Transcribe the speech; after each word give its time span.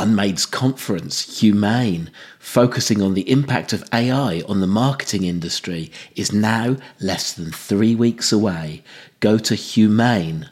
Unmade's 0.00 0.46
conference, 0.46 1.42
Humain, 1.42 2.08
focusing 2.38 3.02
on 3.02 3.12
the 3.12 3.30
impact 3.30 3.74
of 3.74 3.84
AI 3.92 4.42
on 4.48 4.60
the 4.60 4.66
marketing 4.66 5.24
industry, 5.24 5.92
is 6.16 6.32
now 6.32 6.78
less 7.00 7.34
than 7.34 7.52
three 7.52 7.94
weeks 7.94 8.32
away. 8.32 8.82
Go 9.20 9.36
to 9.36 9.52
humain.au, 9.52 10.46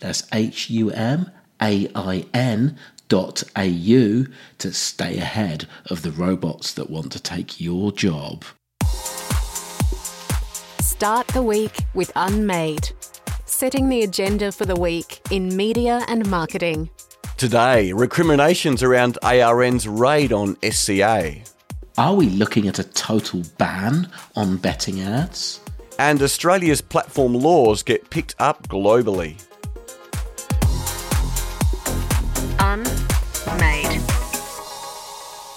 that's 0.00 0.24
H 0.32 0.68
U 0.70 0.90
M 0.90 1.30
A 1.62 1.88
I 1.94 2.26
N 2.34 2.76
dot 3.08 3.44
au 3.54 4.26
to 4.58 4.72
stay 4.72 5.18
ahead 5.18 5.68
of 5.86 6.02
the 6.02 6.10
robots 6.10 6.74
that 6.74 6.90
want 6.90 7.12
to 7.12 7.22
take 7.22 7.60
your 7.60 7.92
job. 7.92 8.44
Start 10.80 11.28
the 11.28 11.42
week 11.44 11.84
with 11.94 12.10
Unmade, 12.16 12.90
setting 13.44 13.88
the 13.88 14.02
agenda 14.02 14.50
for 14.50 14.64
the 14.64 14.74
week 14.74 15.20
in 15.30 15.56
media 15.56 16.04
and 16.08 16.28
marketing. 16.28 16.90
Today, 17.36 17.92
recriminations 17.92 18.82
around 18.82 19.18
ARN's 19.22 19.88
raid 19.88 20.32
on 20.32 20.56
SCA. 20.62 21.36
Are 21.98 22.14
we 22.14 22.28
looking 22.28 22.68
at 22.68 22.78
a 22.78 22.84
total 22.84 23.42
ban 23.58 24.08
on 24.36 24.56
betting 24.58 25.00
ads? 25.00 25.60
And 25.98 26.22
Australia's 26.22 26.80
platform 26.80 27.34
laws 27.34 27.82
get 27.82 28.10
picked 28.10 28.34
up 28.38 28.68
globally. 28.68 29.42
Unmade. 32.60 34.00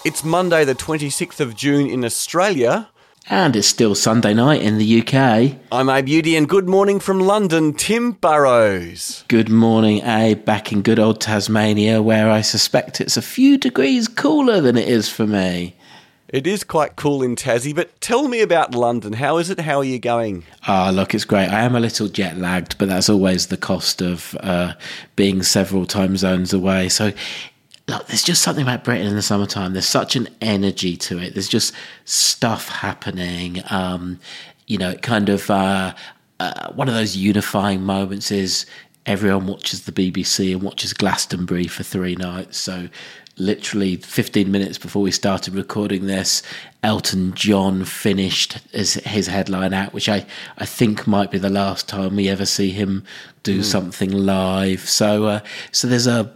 It's 0.03 0.23
Monday, 0.23 0.65
the 0.65 0.75
26th 0.75 1.39
of 1.39 1.55
June 1.55 1.87
in 1.87 2.03
Australia. 2.03 2.89
And 3.27 3.55
it's 3.55 3.67
still 3.67 3.95
Sunday 3.95 4.35
night 4.35 4.61
in 4.61 4.77
the 4.77 5.01
UK. 5.01 5.57
I'm 5.71 5.89
Abe 5.89 6.09
Udy, 6.09 6.35
and 6.35 6.47
good 6.47 6.69
morning 6.69 6.99
from 6.99 7.19
London, 7.19 7.73
Tim 7.73 8.11
Burrowes. 8.11 9.23
Good 9.27 9.49
morning, 9.49 10.03
Abe, 10.03 10.45
back 10.45 10.71
in 10.71 10.83
good 10.83 10.99
old 10.99 11.21
Tasmania, 11.21 12.03
where 12.03 12.29
I 12.29 12.41
suspect 12.41 13.01
it's 13.01 13.17
a 13.17 13.23
few 13.23 13.57
degrees 13.57 14.07
cooler 14.07 14.61
than 14.61 14.77
it 14.77 14.87
is 14.87 15.09
for 15.09 15.25
me. 15.25 15.75
It 16.27 16.45
is 16.45 16.63
quite 16.63 16.97
cool 16.97 17.23
in 17.23 17.35
Tassie, 17.35 17.75
but 17.75 17.99
tell 17.99 18.27
me 18.27 18.41
about 18.41 18.75
London. 18.75 19.13
How 19.13 19.39
is 19.39 19.49
it? 19.49 19.59
How 19.59 19.79
are 19.79 19.83
you 19.83 19.97
going? 19.97 20.43
Ah, 20.67 20.91
look, 20.93 21.15
it's 21.15 21.25
great. 21.25 21.47
I 21.47 21.61
am 21.61 21.75
a 21.75 21.79
little 21.79 22.07
jet 22.07 22.37
lagged, 22.37 22.77
but 22.77 22.89
that's 22.89 23.09
always 23.09 23.47
the 23.47 23.57
cost 23.57 24.03
of 24.03 24.37
uh, 24.41 24.73
being 25.15 25.41
several 25.41 25.87
time 25.87 26.15
zones 26.15 26.53
away. 26.53 26.89
So 26.89 27.11
look, 27.87 28.07
there's 28.07 28.23
just 28.23 28.41
something 28.41 28.63
about 28.63 28.83
Britain 28.83 29.07
in 29.07 29.15
the 29.15 29.21
summertime. 29.21 29.73
There's 29.73 29.87
such 29.87 30.15
an 30.15 30.27
energy 30.41 30.97
to 30.97 31.19
it. 31.19 31.33
There's 31.33 31.47
just 31.47 31.73
stuff 32.05 32.69
happening. 32.69 33.61
Um, 33.69 34.19
you 34.67 34.77
know, 34.77 34.91
it 34.91 35.01
kind 35.01 35.29
of 35.29 35.49
uh, 35.49 35.93
uh, 36.39 36.71
one 36.73 36.87
of 36.87 36.95
those 36.95 37.15
unifying 37.15 37.83
moments 37.83 38.31
is 38.31 38.65
everyone 39.05 39.45
watches 39.45 39.83
the 39.83 39.91
BBC 39.91 40.51
and 40.51 40.63
watches 40.63 40.93
Glastonbury 40.93 41.67
for 41.67 41.83
three 41.83 42.15
nights. 42.15 42.57
So, 42.57 42.89
literally 43.37 43.97
15 43.97 44.49
minutes 44.49 44.77
before 44.77 45.01
we 45.01 45.11
started 45.11 45.53
recording 45.53 46.07
this, 46.07 46.41
Elton 46.83 47.33
John 47.33 47.83
finished 47.83 48.53
his, 48.71 48.93
his 48.93 49.27
headline 49.27 49.73
out, 49.73 49.93
which 49.93 50.07
I, 50.07 50.25
I 50.57 50.65
think 50.65 51.05
might 51.05 51.31
be 51.31 51.37
the 51.37 51.49
last 51.49 51.89
time 51.89 52.15
we 52.15 52.29
ever 52.29 52.45
see 52.45 52.71
him 52.71 53.03
do 53.43 53.59
mm. 53.59 53.63
something 53.63 54.09
live. 54.09 54.87
So, 54.87 55.25
uh, 55.25 55.39
so 55.71 55.87
there's 55.87 56.07
a 56.07 56.33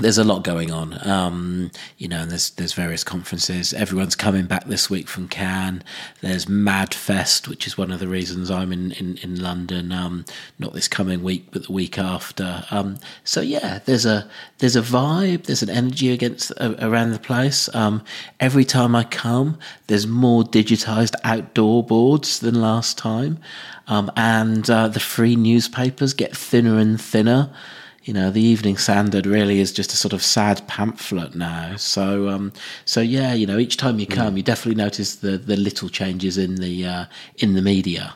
there's 0.00 0.18
a 0.18 0.22
lot 0.22 0.44
going 0.44 0.70
on, 0.70 0.96
um, 1.08 1.72
you 1.96 2.06
know, 2.06 2.20
and 2.20 2.30
there's 2.30 2.50
there's 2.50 2.72
various 2.72 3.02
conferences. 3.02 3.74
Everyone's 3.74 4.14
coming 4.14 4.46
back 4.46 4.66
this 4.66 4.88
week 4.88 5.08
from 5.08 5.26
Cannes. 5.26 5.82
There's 6.20 6.46
Madfest, 6.46 7.48
which 7.48 7.66
is 7.66 7.76
one 7.76 7.90
of 7.90 7.98
the 7.98 8.06
reasons 8.06 8.48
I'm 8.48 8.72
in 8.72 8.92
in, 8.92 9.16
in 9.18 9.42
London. 9.42 9.90
Um, 9.90 10.24
not 10.56 10.72
this 10.72 10.86
coming 10.86 11.24
week, 11.24 11.48
but 11.50 11.66
the 11.66 11.72
week 11.72 11.98
after. 11.98 12.64
Um, 12.70 12.98
so 13.24 13.40
yeah, 13.40 13.80
there's 13.86 14.06
a 14.06 14.30
there's 14.58 14.76
a 14.76 14.82
vibe. 14.82 15.44
There's 15.44 15.64
an 15.64 15.70
energy 15.70 16.10
against 16.12 16.52
uh, 16.60 16.76
around 16.78 17.10
the 17.10 17.18
place. 17.18 17.68
Um, 17.74 18.04
every 18.38 18.64
time 18.64 18.94
I 18.94 19.02
come, 19.02 19.58
there's 19.88 20.06
more 20.06 20.44
digitized 20.44 21.16
outdoor 21.24 21.82
boards 21.82 22.38
than 22.38 22.60
last 22.60 22.98
time, 22.98 23.40
um, 23.88 24.12
and 24.14 24.70
uh, 24.70 24.86
the 24.86 25.00
free 25.00 25.34
newspapers 25.34 26.14
get 26.14 26.36
thinner 26.36 26.78
and 26.78 27.00
thinner 27.00 27.50
you 28.08 28.14
know, 28.14 28.30
the 28.30 28.40
Evening 28.40 28.78
Standard 28.78 29.26
really 29.26 29.60
is 29.60 29.70
just 29.70 29.92
a 29.92 29.96
sort 29.96 30.14
of 30.14 30.22
sad 30.22 30.66
pamphlet 30.66 31.34
now. 31.34 31.76
So, 31.76 32.30
um, 32.30 32.54
so 32.86 33.02
yeah, 33.02 33.34
you 33.34 33.46
know, 33.46 33.58
each 33.58 33.76
time 33.76 33.98
you 33.98 34.06
come, 34.06 34.32
mm. 34.32 34.38
you 34.38 34.42
definitely 34.42 34.82
notice 34.82 35.16
the 35.16 35.36
the 35.36 35.58
little 35.58 35.90
changes 35.90 36.38
in 36.38 36.54
the 36.54 36.86
uh, 36.86 37.04
in 37.36 37.52
the 37.52 37.60
media. 37.60 38.14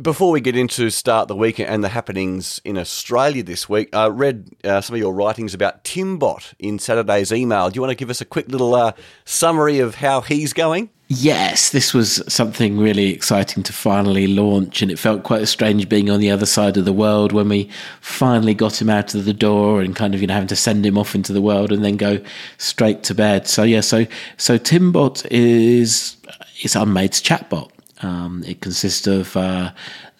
Before 0.00 0.30
we 0.30 0.42
get 0.42 0.56
into 0.56 0.90
start 0.90 1.28
the 1.28 1.36
week 1.36 1.58
and 1.58 1.82
the 1.82 1.88
happenings 1.88 2.60
in 2.64 2.76
Australia 2.76 3.42
this 3.42 3.66
week, 3.66 3.94
I 3.94 4.08
read 4.08 4.50
uh, 4.62 4.82
some 4.82 4.94
of 4.94 5.00
your 5.00 5.14
writings 5.14 5.54
about 5.54 5.84
Timbot 5.84 6.52
in 6.58 6.78
Saturday's 6.78 7.32
email. 7.32 7.70
Do 7.70 7.76
you 7.76 7.80
want 7.80 7.92
to 7.92 7.96
give 7.96 8.10
us 8.10 8.20
a 8.20 8.26
quick 8.26 8.48
little 8.48 8.74
uh, 8.74 8.92
summary 9.24 9.78
of 9.78 9.94
how 9.94 10.20
he's 10.20 10.52
going? 10.52 10.90
Yes, 11.08 11.70
this 11.70 11.94
was 11.94 12.22
something 12.28 12.78
really 12.78 13.10
exciting 13.12 13.62
to 13.62 13.72
finally 13.72 14.26
launch, 14.26 14.82
and 14.82 14.90
it 14.90 14.98
felt 14.98 15.22
quite 15.22 15.46
strange 15.46 15.88
being 15.88 16.10
on 16.10 16.20
the 16.20 16.30
other 16.30 16.46
side 16.46 16.76
of 16.76 16.84
the 16.84 16.92
world 16.92 17.32
when 17.32 17.48
we 17.48 17.70
finally 18.00 18.54
got 18.54 18.82
him 18.82 18.90
out 18.90 19.14
of 19.14 19.24
the 19.24 19.32
door 19.32 19.80
and 19.80 19.94
kind 19.94 20.14
of 20.14 20.20
you 20.20 20.26
know 20.26 20.34
having 20.34 20.48
to 20.48 20.56
send 20.56 20.84
him 20.84 20.98
off 20.98 21.14
into 21.14 21.32
the 21.32 21.40
world 21.40 21.70
and 21.70 21.84
then 21.84 21.96
go 21.96 22.20
straight 22.58 23.04
to 23.04 23.14
bed. 23.14 23.46
So 23.46 23.62
yeah, 23.62 23.82
so 23.82 24.04
so 24.36 24.58
Timbot 24.58 25.26
is 25.30 26.16
it's 26.60 26.74
Unmade's 26.74 27.22
chatbot. 27.22 27.70
Um, 28.02 28.44
it 28.46 28.60
consists 28.60 29.06
of 29.06 29.36
uh, 29.36 29.72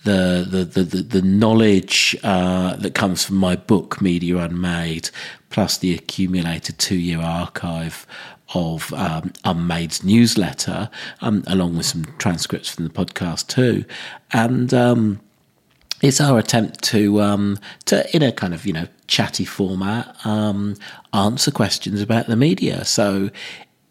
the, 0.05 0.47
the, 0.49 0.83
the, 0.83 1.03
the, 1.03 1.23
knowledge 1.23 2.17
uh, 2.23 2.77
that 2.77 2.95
comes 2.95 3.25
from 3.25 3.37
my 3.37 3.57
book, 3.57 4.01
Media 4.01 4.37
Unmade, 4.39 5.11
plus 5.51 5.79
the 5.79 5.95
accumulated 5.95 6.79
two 6.79 6.97
year 6.97 7.21
archive 7.21 8.07
of 8.55 8.93
um, 8.95 9.33
Unmade's 9.45 10.05
newsletter, 10.05 10.89
um, 11.21 11.43
along 11.47 11.77
with 11.77 11.87
some 11.87 12.05
transcripts 12.19 12.71
from 12.71 12.85
the 12.85 12.91
podcast 12.91 13.49
too. 13.49 13.85
And 14.33 14.73
um, 14.73 15.21
it's 16.03 16.21
our 16.21 16.39
attempt 16.39 16.83
to, 16.85 17.21
um, 17.21 17.59
to, 17.87 18.15
in 18.15 18.23
a 18.23 18.33
kind 18.33 18.55
of, 18.55 18.67
you 18.67 18.73
know, 18.73 18.87
chatty 19.07 19.45
format, 19.45 20.15
um, 20.25 20.77
answer 21.13 21.51
questions 21.51 22.01
about 22.01 22.27
the 22.27 22.37
media. 22.37 22.85
So 22.85 23.31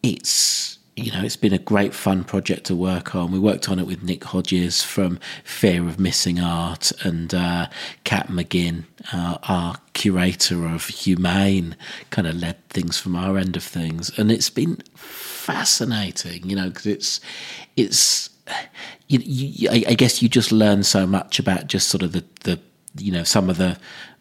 it's 0.02 0.75
you 0.96 1.12
know, 1.12 1.22
it's 1.22 1.36
been 1.36 1.52
a 1.52 1.58
great 1.58 1.92
fun 1.92 2.24
project 2.24 2.64
to 2.64 2.74
work 2.74 3.14
on. 3.14 3.30
We 3.30 3.38
worked 3.38 3.68
on 3.68 3.78
it 3.78 3.86
with 3.86 4.02
Nick 4.02 4.24
Hodges 4.24 4.82
from 4.82 5.18
Fear 5.44 5.86
of 5.86 6.00
Missing 6.00 6.40
Art 6.40 6.90
and 7.04 7.34
uh, 7.34 7.68
Kat 8.04 8.28
McGinn, 8.28 8.84
uh, 9.12 9.36
our 9.42 9.76
curator 9.92 10.66
of 10.66 10.84
Humain, 10.84 11.74
kind 12.08 12.26
of 12.26 12.36
led 12.36 12.66
things 12.70 12.98
from 12.98 13.14
our 13.14 13.36
end 13.36 13.56
of 13.56 13.62
things, 13.62 14.10
and 14.18 14.32
it's 14.32 14.48
been 14.48 14.78
fascinating. 14.94 16.48
You 16.48 16.56
know, 16.56 16.68
because 16.70 16.86
it's 16.86 17.20
it's 17.76 18.30
you, 19.08 19.18
you, 19.22 19.68
I 19.70 19.94
guess 19.94 20.22
you 20.22 20.30
just 20.30 20.50
learn 20.50 20.82
so 20.82 21.06
much 21.06 21.38
about 21.38 21.66
just 21.66 21.88
sort 21.88 22.02
of 22.02 22.12
the 22.12 22.24
the 22.44 22.58
you 22.98 23.12
know 23.12 23.22
some 23.22 23.50
of 23.50 23.58
the 23.58 23.78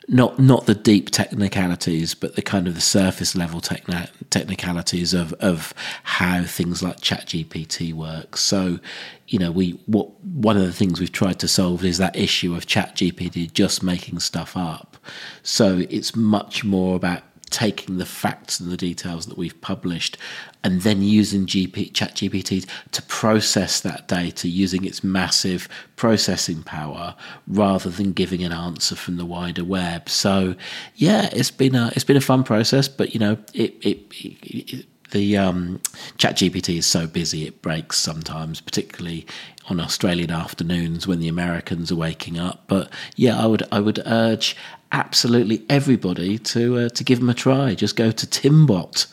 not 0.08 0.38
not 0.40 0.66
the 0.66 0.76
deep 0.76 1.10
technicalities, 1.10 2.14
but 2.14 2.36
the 2.36 2.42
kind 2.42 2.68
of 2.68 2.76
the 2.76 2.82
surface 2.82 3.36
level 3.36 3.62
techni- 3.62 4.10
technicalities 4.30 5.14
of 5.14 5.34
of 5.34 5.74
how 6.04 6.44
things 6.44 6.84
like 6.84 6.98
ChatGPT 6.98 7.94
works. 7.94 8.42
So, 8.42 8.80
you 9.28 9.40
know, 9.40 9.52
we 9.52 9.72
what 9.86 10.10
one 10.24 10.58
of 10.58 10.64
the 10.64 10.74
things 10.74 11.00
we've 11.00 11.12
tried 11.12 11.40
to 11.40 11.48
solve 11.48 11.84
is 11.84 11.98
that 11.98 12.16
issue 12.16 12.56
of 12.56 12.66
ChatGPT 12.68 13.52
just 13.54 13.82
making 13.84 14.20
stuff 14.20 14.56
up. 14.56 14.98
So 15.44 15.86
it's 15.90 16.16
much 16.16 16.64
more 16.64 16.96
about 16.96 17.24
taking 17.56 18.00
the 18.00 18.06
facts 18.06 18.60
and 18.60 18.70
the 18.70 18.76
details 18.76 19.28
that 19.28 19.38
we've 19.38 19.62
published 19.62 20.18
and 20.62 20.82
then 20.82 21.02
using 21.02 21.46
GP, 21.46 21.94
ChatGPT 21.94 22.68
to 22.92 23.02
process 23.04 23.80
that 23.80 24.10
data 24.10 24.50
using 24.50 24.84
its 24.84 25.06
massive 25.06 25.70
processing 25.96 26.64
power 26.64 27.16
rather 27.48 27.90
than 27.90 28.12
giving 28.12 28.44
an 28.44 28.52
answer 28.52 28.94
from 28.94 29.16
the 29.16 29.26
wider 29.26 29.64
web. 29.64 30.10
So, 30.10 30.56
yeah, 30.96 31.30
it's 31.32 31.50
been 31.50 31.76
a 31.76 31.94
it's 31.96 32.04
been 32.04 32.18
a 32.18 32.22
fun 32.22 32.44
process, 32.44 32.90
but 32.90 33.14
you 33.14 33.22
know, 33.22 33.38
it, 33.54 33.74
it, 33.82 34.00
it, 34.12 34.74
it 34.74 34.86
the 35.12 35.38
um, 35.38 35.80
ChatGPT 36.18 36.78
is 36.80 36.86
so 36.86 37.08
busy 37.08 37.48
it 37.48 37.62
breaks 37.62 37.98
sometimes, 37.98 38.60
particularly 38.60 39.26
on 39.70 39.80
Australian 39.80 40.32
afternoons 40.32 41.08
when 41.08 41.20
the 41.20 41.28
Americans 41.28 41.92
are 41.92 41.96
waking 41.96 42.38
up. 42.38 42.64
But 42.68 42.92
yeah, 43.16 43.42
I 43.42 43.48
would 43.48 43.64
I 43.72 43.80
would 43.80 44.02
urge 44.06 44.58
absolutely 44.92 45.66
everybody 45.70 46.38
to 46.38 46.78
uh, 46.78 46.90
to 46.90 47.04
give 47.04 47.20
him 47.20 47.30
a 47.30 47.34
try. 47.34 47.76
Just 47.76 47.96
go 47.96 48.12
to 48.12 48.28
timbot.ai 48.28 49.08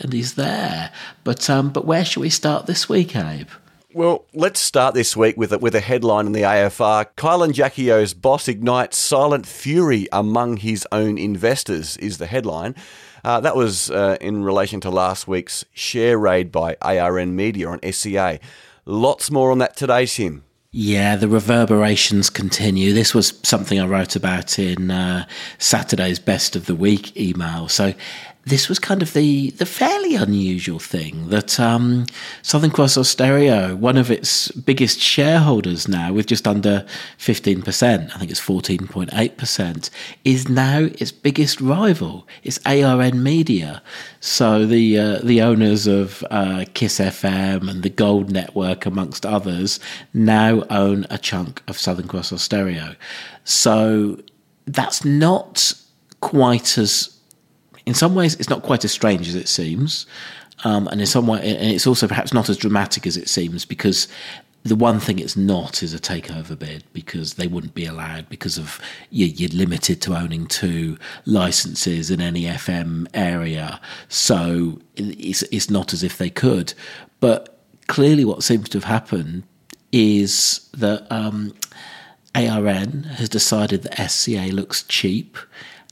and 0.00 0.12
he's 0.12 0.34
there. 0.34 0.92
But 1.24 1.48
um, 1.50 1.70
but 1.70 1.84
where 1.84 2.04
should 2.04 2.20
we 2.20 2.30
start 2.30 2.66
this 2.66 2.88
week, 2.88 3.16
Abe? 3.16 3.48
Well, 3.92 4.24
let's 4.32 4.60
start 4.60 4.94
this 4.94 5.16
week 5.16 5.36
with 5.36 5.52
a, 5.52 5.58
with 5.58 5.74
a 5.74 5.80
headline 5.80 6.26
in 6.26 6.32
the 6.32 6.42
AFR. 6.42 7.06
Kyle 7.16 7.42
and 7.42 7.52
Jackie 7.52 7.90
O's 7.90 8.14
boss 8.14 8.46
ignites 8.46 8.96
silent 8.96 9.46
fury 9.46 10.06
among 10.12 10.58
his 10.58 10.86
own 10.92 11.18
investors, 11.18 11.96
is 11.96 12.18
the 12.18 12.26
headline. 12.26 12.76
Uh, 13.24 13.40
that 13.40 13.56
was 13.56 13.90
uh, 13.90 14.16
in 14.20 14.44
relation 14.44 14.80
to 14.82 14.90
last 14.90 15.26
week's 15.26 15.64
share 15.72 16.16
raid 16.18 16.52
by 16.52 16.76
ARN 16.80 17.34
Media 17.34 17.68
on 17.68 17.80
SCA. 17.92 18.38
Lots 18.86 19.28
more 19.28 19.50
on 19.50 19.58
that 19.58 19.76
today, 19.76 20.06
Tim. 20.06 20.44
Yeah, 20.72 21.16
the 21.16 21.26
reverberations 21.26 22.30
continue. 22.30 22.92
This 22.92 23.12
was 23.12 23.36
something 23.42 23.80
I 23.80 23.86
wrote 23.86 24.14
about 24.14 24.56
in 24.56 24.92
uh, 24.92 25.26
Saturday's 25.58 26.20
Best 26.20 26.54
of 26.54 26.66
the 26.66 26.76
Week 26.76 27.16
email. 27.16 27.66
So 27.66 27.92
this 28.44 28.68
was 28.68 28.78
kind 28.78 29.02
of 29.02 29.12
the 29.12 29.50
the 29.50 29.66
fairly 29.66 30.14
unusual 30.14 30.78
thing 30.78 31.28
that 31.28 31.60
um, 31.60 32.06
Southern 32.42 32.70
Cross 32.70 32.96
Austereo, 32.96 33.76
one 33.76 33.98
of 33.98 34.10
its 34.10 34.50
biggest 34.52 34.98
shareholders 34.98 35.86
now, 35.86 36.12
with 36.12 36.26
just 36.26 36.48
under 36.48 36.86
fifteen 37.18 37.60
percent, 37.60 38.14
I 38.14 38.18
think 38.18 38.30
it's 38.30 38.40
fourteen 38.40 38.86
point 38.86 39.10
eight 39.12 39.36
percent, 39.36 39.90
is 40.24 40.48
now 40.48 40.88
its 40.98 41.12
biggest 41.12 41.60
rival. 41.60 42.26
It's 42.42 42.58
ARN 42.64 43.22
Media. 43.22 43.82
So 44.20 44.64
the 44.64 44.98
uh, 44.98 45.18
the 45.22 45.42
owners 45.42 45.86
of 45.86 46.24
uh, 46.30 46.64
Kiss 46.72 46.98
FM 46.98 47.68
and 47.68 47.82
the 47.82 47.90
Gold 47.90 48.30
Network, 48.30 48.86
amongst 48.86 49.26
others, 49.26 49.78
now 50.14 50.64
own 50.70 51.06
a 51.10 51.18
chunk 51.18 51.62
of 51.68 51.78
Southern 51.78 52.08
Cross 52.08 52.32
Austereo. 52.32 52.96
So 53.44 54.18
that's 54.66 55.04
not 55.04 55.74
quite 56.20 56.78
as 56.78 57.19
in 57.90 57.94
some 57.94 58.14
ways, 58.14 58.36
it's 58.36 58.48
not 58.48 58.62
quite 58.62 58.84
as 58.84 58.92
strange 58.92 59.28
as 59.28 59.34
it 59.34 59.48
seems. 59.48 60.06
Um, 60.62 60.86
and 60.88 61.00
in 61.00 61.06
some 61.06 61.26
way, 61.26 61.38
and 61.38 61.72
it's 61.72 61.86
also 61.86 62.06
perhaps 62.06 62.32
not 62.32 62.48
as 62.48 62.56
dramatic 62.56 63.04
as 63.04 63.16
it 63.16 63.28
seems 63.28 63.64
because 63.64 64.06
the 64.62 64.76
one 64.76 65.00
thing 65.00 65.18
it's 65.18 65.36
not 65.36 65.82
is 65.82 65.92
a 65.92 65.98
takeover 65.98 66.56
bid 66.56 66.84
because 66.92 67.34
they 67.34 67.48
wouldn't 67.48 67.74
be 67.74 67.86
allowed 67.86 68.28
because 68.28 68.58
of 68.58 68.78
you're 69.10 69.48
limited 69.48 70.00
to 70.02 70.14
owning 70.14 70.46
two 70.46 70.98
licenses 71.24 72.12
in 72.12 72.20
any 72.20 72.42
FM 72.42 73.08
area. 73.12 73.80
So 74.08 74.80
it's 74.94 75.42
it's 75.42 75.68
not 75.68 75.92
as 75.92 76.04
if 76.04 76.16
they 76.16 76.30
could. 76.30 76.74
But 77.18 77.58
clearly, 77.88 78.24
what 78.24 78.44
seems 78.44 78.68
to 78.68 78.78
have 78.78 78.84
happened 78.84 79.42
is 79.90 80.68
that 80.74 81.10
um, 81.10 81.54
ARN 82.36 83.02
has 83.16 83.28
decided 83.28 83.82
that 83.82 84.10
SCA 84.10 84.52
looks 84.52 84.84
cheap 84.84 85.36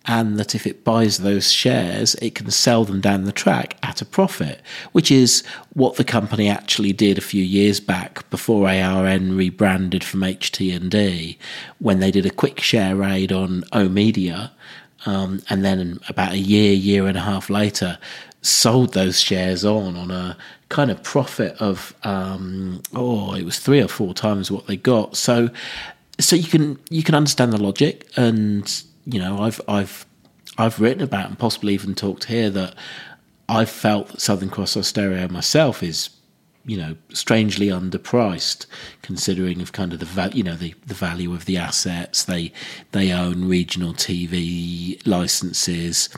and 0.08 0.38
that 0.38 0.54
if 0.54 0.66
it 0.66 0.84
buys 0.84 1.18
those 1.18 1.52
shares, 1.52 2.14
it 2.16 2.34
can 2.34 2.50
sell 2.50 2.82
them 2.84 2.98
down 2.98 3.24
the 3.24 3.30
track 3.30 3.76
at 3.82 4.00
a 4.00 4.06
profit, 4.06 4.62
which 4.92 5.10
is 5.10 5.44
what 5.74 5.96
the 5.96 6.04
company 6.04 6.48
actually 6.48 6.94
did 6.94 7.18
a 7.18 7.20
few 7.20 7.44
years 7.44 7.78
back 7.78 8.28
before 8.30 8.66
ARN 8.70 9.36
rebranded 9.36 10.02
from 10.02 10.20
HT&E, 10.20 11.38
when 11.78 12.00
they 12.00 12.10
did 12.10 12.24
a 12.24 12.30
quick 12.30 12.58
share 12.58 12.96
raid 12.96 13.30
on 13.30 13.62
oOh!media, 13.76 14.50
um, 15.04 15.42
and 15.50 15.62
then 15.62 16.00
about 16.08 16.32
a 16.32 16.38
year, 16.38 16.72
year 16.72 17.06
and 17.06 17.18
a 17.18 17.20
half 17.20 17.50
later, 17.50 17.98
sold 18.40 18.94
those 18.94 19.20
shares 19.20 19.62
on 19.64 19.94
on 19.96 20.10
a 20.10 20.36
kind 20.70 20.90
of 20.90 21.02
profit 21.02 21.54
of 21.60 21.94
um, 22.04 22.80
oh, 22.94 23.34
it 23.34 23.44
was 23.44 23.58
three 23.58 23.82
or 23.82 23.88
four 23.88 24.14
times 24.14 24.50
what 24.50 24.66
they 24.66 24.76
got. 24.76 25.16
So, 25.16 25.50
so 26.18 26.34
you 26.34 26.48
can 26.48 26.78
you 26.88 27.02
can 27.02 27.14
understand 27.14 27.52
the 27.52 27.62
logic 27.62 28.08
and 28.16 28.82
you 29.10 29.18
know, 29.18 29.40
I've 29.40 29.60
I've 29.66 30.06
I've 30.58 30.80
written 30.80 31.02
about 31.02 31.28
and 31.28 31.38
possibly 31.38 31.72
even 31.74 31.94
talked 31.94 32.24
here 32.24 32.50
that 32.50 32.74
I've 33.48 33.70
felt 33.70 34.08
that 34.08 34.20
Southern 34.20 34.50
Cross 34.50 34.76
Austereo 34.76 35.30
myself 35.30 35.82
is, 35.82 36.10
you 36.66 36.76
know, 36.76 36.96
strangely 37.12 37.68
underpriced 37.68 38.66
considering 39.00 39.62
of 39.62 39.72
kind 39.72 39.94
of 39.94 40.00
the 40.00 40.04
val- 40.04 40.32
you 40.32 40.42
know 40.42 40.56
the, 40.56 40.74
the 40.86 40.94
value 40.94 41.32
of 41.32 41.46
the 41.46 41.56
assets. 41.56 42.24
They 42.24 42.52
they 42.92 43.10
own 43.10 43.48
regional 43.48 43.94
TV 43.94 45.00
licenses. 45.06 46.10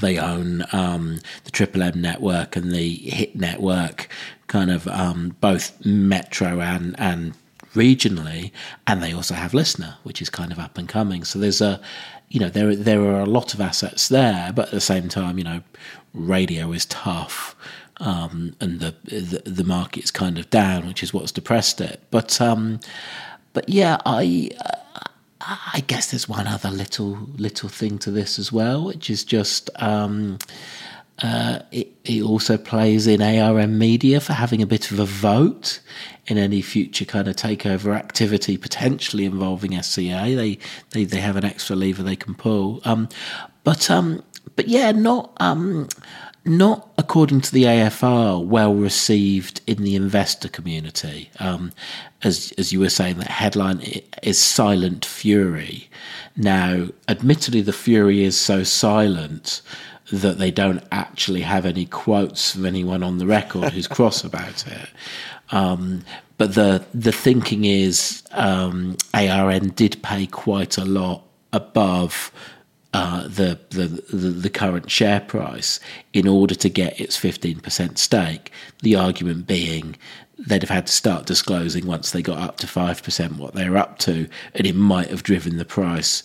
They 0.00 0.18
own 0.18 0.64
um, 0.72 1.18
the 1.44 1.50
Triple 1.50 1.82
M 1.82 2.00
network 2.00 2.56
and 2.56 2.72
the 2.72 2.94
Hit 2.94 3.36
network, 3.36 4.08
kind 4.46 4.70
of 4.70 4.88
um, 4.88 5.36
both 5.40 5.84
metro 5.84 6.60
and 6.60 6.98
and 6.98 7.34
regionally, 7.74 8.50
and 8.86 9.02
they 9.02 9.12
also 9.12 9.34
have 9.34 9.52
LiSTNR, 9.52 9.94
which 10.02 10.22
is 10.22 10.30
kind 10.30 10.52
of 10.52 10.58
up 10.58 10.78
and 10.78 10.88
coming. 10.88 11.24
So 11.24 11.38
there's 11.38 11.60
a, 11.60 11.80
you 12.28 12.40
know, 12.40 12.48
there 12.48 12.74
there 12.74 13.02
are 13.02 13.20
a 13.20 13.26
lot 13.26 13.54
of 13.54 13.60
assets 13.60 14.08
there, 14.08 14.52
but 14.54 14.66
at 14.66 14.72
the 14.72 14.80
same 14.80 15.08
time, 15.08 15.38
you 15.38 15.44
know, 15.44 15.62
radio 16.14 16.72
is 16.72 16.86
tough. 16.86 17.54
Um, 18.00 18.54
and 18.60 18.78
the, 18.78 18.94
the, 19.04 19.42
the 19.44 19.64
market's 19.64 20.12
kind 20.12 20.38
of 20.38 20.48
down, 20.50 20.86
which 20.86 21.02
is 21.02 21.12
what's 21.12 21.32
depressed 21.32 21.80
it. 21.80 22.00
But 22.12 22.40
um, 22.40 22.78
but 23.52 23.68
yeah, 23.68 23.98
I 24.06 24.50
uh, 24.64 25.04
I 25.40 25.82
guess 25.86 26.10
there's 26.10 26.28
one 26.28 26.46
other 26.46 26.70
little 26.70 27.28
little 27.36 27.68
thing 27.68 27.98
to 27.98 28.10
this 28.10 28.38
as 28.38 28.52
well, 28.52 28.84
which 28.84 29.08
is 29.10 29.24
just 29.24 29.70
um, 29.76 30.38
uh, 31.22 31.60
it, 31.72 31.92
it 32.04 32.22
also 32.22 32.56
plays 32.56 33.06
in 33.06 33.20
ARN 33.20 33.76
Media 33.78 34.20
for 34.20 34.34
having 34.34 34.62
a 34.62 34.66
bit 34.66 34.90
of 34.90 35.00
a 35.00 35.04
vote 35.04 35.80
in 36.26 36.38
any 36.38 36.62
future 36.62 37.04
kind 37.04 37.26
of 37.26 37.34
takeover 37.34 37.96
activity 37.96 38.56
potentially 38.56 39.24
involving 39.24 39.80
SCA. 39.82 40.00
They 40.00 40.58
they, 40.90 41.04
they 41.04 41.20
have 41.20 41.36
an 41.36 41.44
extra 41.44 41.74
lever 41.74 42.02
they 42.02 42.16
can 42.16 42.34
pull. 42.34 42.80
Um, 42.84 43.08
but 43.64 43.90
um, 43.90 44.22
but 44.54 44.68
yeah, 44.68 44.92
not 44.92 45.32
um, 45.40 45.88
not 46.44 46.88
according 46.98 47.40
to 47.42 47.52
the 47.52 47.64
AFR 47.64 48.44
well 48.44 48.74
received 48.74 49.60
in 49.66 49.82
the 49.82 49.96
investor 49.96 50.48
community. 50.48 51.30
Um, 51.40 51.72
as 52.22 52.52
as 52.58 52.72
you 52.72 52.78
were 52.78 52.90
saying, 52.90 53.18
that 53.18 53.28
headline 53.28 53.80
is 54.22 54.38
silent 54.38 55.04
fury. 55.04 55.90
Now, 56.36 56.88
admittedly, 57.08 57.62
the 57.62 57.72
fury 57.72 58.22
is 58.22 58.38
so 58.38 58.62
silent 58.62 59.62
that 60.12 60.38
they 60.38 60.50
don't 60.50 60.82
actually 60.90 61.42
have 61.42 61.66
any 61.66 61.84
quotes 61.84 62.52
from 62.52 62.66
anyone 62.66 63.02
on 63.02 63.18
the 63.18 63.26
record 63.26 63.72
who's 63.72 63.86
cross 63.98 64.24
about 64.24 64.66
it. 64.66 64.88
Um, 65.50 66.04
but 66.36 66.54
the 66.54 66.84
the 66.94 67.12
thinking 67.12 67.64
is 67.64 68.22
um, 68.32 68.96
ARN 69.12 69.70
did 69.70 70.02
pay 70.02 70.26
quite 70.26 70.78
a 70.78 70.84
lot 70.84 71.24
above 71.52 72.30
uh, 72.94 73.24
the, 73.24 73.58
the, 73.70 73.86
the 74.14 74.30
the 74.30 74.50
current 74.50 74.90
share 74.90 75.20
price 75.20 75.80
in 76.12 76.26
order 76.26 76.54
to 76.54 76.68
get 76.68 77.00
its 77.00 77.16
fifteen 77.16 77.60
percent 77.60 77.98
stake. 77.98 78.52
The 78.82 78.94
argument 78.96 79.46
being 79.46 79.96
they'd 80.38 80.62
have 80.62 80.70
had 80.70 80.86
to 80.86 80.92
start 80.92 81.26
disclosing 81.26 81.84
once 81.84 82.12
they 82.12 82.22
got 82.22 82.38
up 82.38 82.58
to 82.58 82.66
five 82.68 83.02
percent 83.02 83.36
what 83.36 83.54
they're 83.54 83.76
up 83.76 83.98
to, 84.00 84.28
and 84.54 84.66
it 84.66 84.76
might 84.76 85.10
have 85.10 85.22
driven 85.24 85.56
the 85.58 85.64
price 85.64 86.22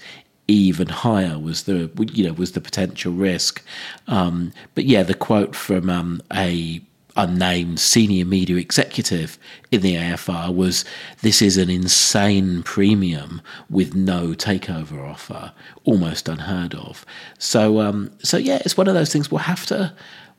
even 0.48 0.88
higher 0.88 1.40
was 1.40 1.64
the 1.64 1.90
you 2.12 2.26
know 2.26 2.34
was 2.34 2.52
the 2.52 2.62
potential 2.62 3.14
risk. 3.14 3.64
Um, 4.08 4.54
but 4.76 4.86
yeah, 4.86 5.04
the 5.04 5.14
quote 5.14 5.56
from 5.56 5.90
um, 5.90 6.22
a 6.34 6.82
unnamed 7.16 7.80
senior 7.80 8.26
media 8.26 8.58
executive 8.58 9.38
in 9.72 9.82
the 9.82 9.96
AFR 9.96 10.54
was 10.54 10.84
this 11.22 11.42
is 11.44 11.58
an 11.58 11.70
insane 11.70 12.64
premium 12.64 13.42
with 13.70 13.94
no 13.94 14.30
takeover 14.30 15.08
offer, 15.08 15.52
almost 15.84 16.28
unheard 16.28 16.74
of. 16.74 17.06
So 17.38 17.80
um, 17.82 18.12
so 18.24 18.38
yeah, 18.38 18.62
it's 18.66 18.78
one 18.78 18.88
of 18.88 18.94
those 18.94 19.14
things 19.14 19.32
we'll 19.32 19.40
have 19.40 19.66
to 19.68 19.94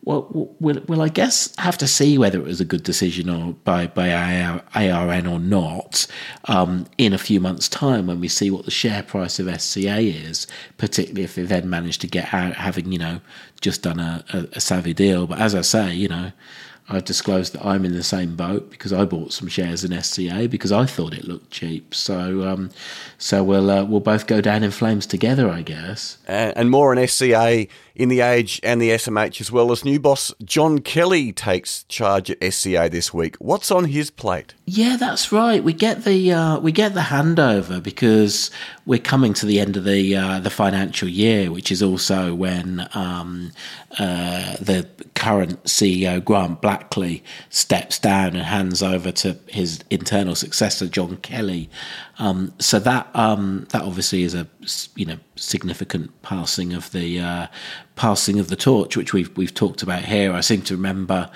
well, 0.04 0.28
we'll, 0.60 0.82
we'll, 0.86 1.00
I 1.00 1.08
guess 1.08 1.54
have 1.56 1.78
to 1.78 1.86
see 1.86 2.18
whether 2.18 2.38
it 2.38 2.44
was 2.44 2.60
a 2.60 2.64
good 2.64 2.82
decision 2.82 3.30
or 3.30 3.54
by 3.64 3.86
by 3.86 4.12
ARN 4.12 5.26
or 5.26 5.38
not 5.38 6.06
um, 6.44 6.86
in 6.98 7.14
a 7.14 7.18
few 7.18 7.40
months' 7.40 7.70
time 7.70 8.06
when 8.06 8.20
we 8.20 8.28
see 8.28 8.50
what 8.50 8.66
the 8.66 8.70
share 8.70 9.02
price 9.02 9.38
of 9.38 9.60
SCA 9.60 10.00
is, 10.00 10.46
particularly 10.76 11.24
if 11.24 11.34
they 11.34 11.42
then 11.42 11.70
manage 11.70 11.98
to 11.98 12.06
get 12.06 12.34
out 12.34 12.54
having 12.54 12.92
you 12.92 12.98
know 12.98 13.20
just 13.62 13.82
done 13.82 13.98
a, 13.98 14.22
a, 14.34 14.46
a 14.52 14.60
savvy 14.60 14.92
deal. 14.92 15.26
But 15.26 15.40
as 15.40 15.54
I 15.54 15.62
say, 15.62 15.94
you 15.94 16.08
know, 16.08 16.32
I've 16.86 17.04
disclosed 17.04 17.54
that 17.54 17.64
I'm 17.64 17.84
in 17.86 17.94
the 17.94 18.02
same 18.02 18.36
boat 18.36 18.70
because 18.70 18.92
I 18.92 19.06
bought 19.06 19.32
some 19.32 19.48
shares 19.48 19.84
in 19.84 20.02
SCA 20.02 20.48
because 20.50 20.70
I 20.70 20.84
thought 20.84 21.14
it 21.14 21.24
looked 21.24 21.50
cheap. 21.50 21.94
So, 21.94 22.46
um, 22.46 22.70
so 23.16 23.42
we'll 23.42 23.70
uh, 23.70 23.84
we'll 23.84 24.00
both 24.00 24.26
go 24.26 24.42
down 24.42 24.62
in 24.62 24.70
flames 24.70 25.06
together, 25.06 25.48
I 25.48 25.62
guess. 25.62 26.18
And, 26.28 26.56
and 26.56 26.70
more 26.70 26.94
on 26.94 27.06
SCA 27.06 27.66
in 27.94 28.08
the 28.08 28.20
Age 28.20 28.60
and 28.62 28.82
the 28.82 28.90
SMH 28.90 29.40
as 29.40 29.52
well 29.52 29.70
as 29.70 29.84
new 29.84 30.00
boss 30.00 30.34
John 30.44 30.80
Kelly 30.80 31.32
takes 31.32 31.84
charge 31.84 32.30
at 32.30 32.52
SCA 32.52 32.88
this 32.90 33.14
week. 33.14 33.36
What's 33.36 33.70
on 33.70 33.86
his 33.86 34.10
plate? 34.10 34.54
Yeah, 34.66 34.96
that's 34.96 35.32
right. 35.32 35.62
We 35.62 35.72
get 35.72 36.04
the 36.04 36.32
uh, 36.32 36.58
we 36.58 36.72
get 36.72 36.94
the 36.94 37.00
handover 37.00 37.82
because 37.82 38.50
we're 38.84 38.98
coming 38.98 39.32
to 39.34 39.46
the 39.46 39.60
end 39.60 39.76
of 39.76 39.84
the 39.84 40.14
uh, 40.16 40.40
the 40.40 40.50
financial 40.50 41.08
year, 41.08 41.50
which 41.50 41.72
is 41.72 41.82
also 41.82 42.34
when 42.34 42.88
um, 42.94 43.52
uh, 43.98 44.56
the 44.60 44.88
current 45.14 45.62
CEO 45.64 46.22
Grant 46.24 46.60
Steps 47.50 47.98
down 47.98 48.28
and 48.28 48.44
hands 48.44 48.82
over 48.82 49.12
to 49.12 49.38
his 49.46 49.82
internal 49.90 50.34
successor 50.34 50.86
John 50.86 51.16
Kelly. 51.18 51.68
Um, 52.18 52.52
so 52.58 52.78
that 52.78 53.08
um, 53.14 53.66
that 53.70 53.82
obviously 53.82 54.22
is 54.22 54.34
a 54.34 54.46
you 54.96 55.06
know 55.06 55.18
significant 55.36 56.10
passing 56.22 56.72
of 56.72 56.90
the 56.92 57.20
uh, 57.20 57.46
passing 57.96 58.38
of 58.38 58.48
the 58.48 58.56
torch, 58.56 58.96
which 58.96 59.12
we've 59.12 59.36
we've 59.36 59.54
talked 59.54 59.82
about 59.82 60.04
here. 60.04 60.32
I 60.32 60.40
seem 60.40 60.62
to 60.62 60.74
remember 60.74 61.30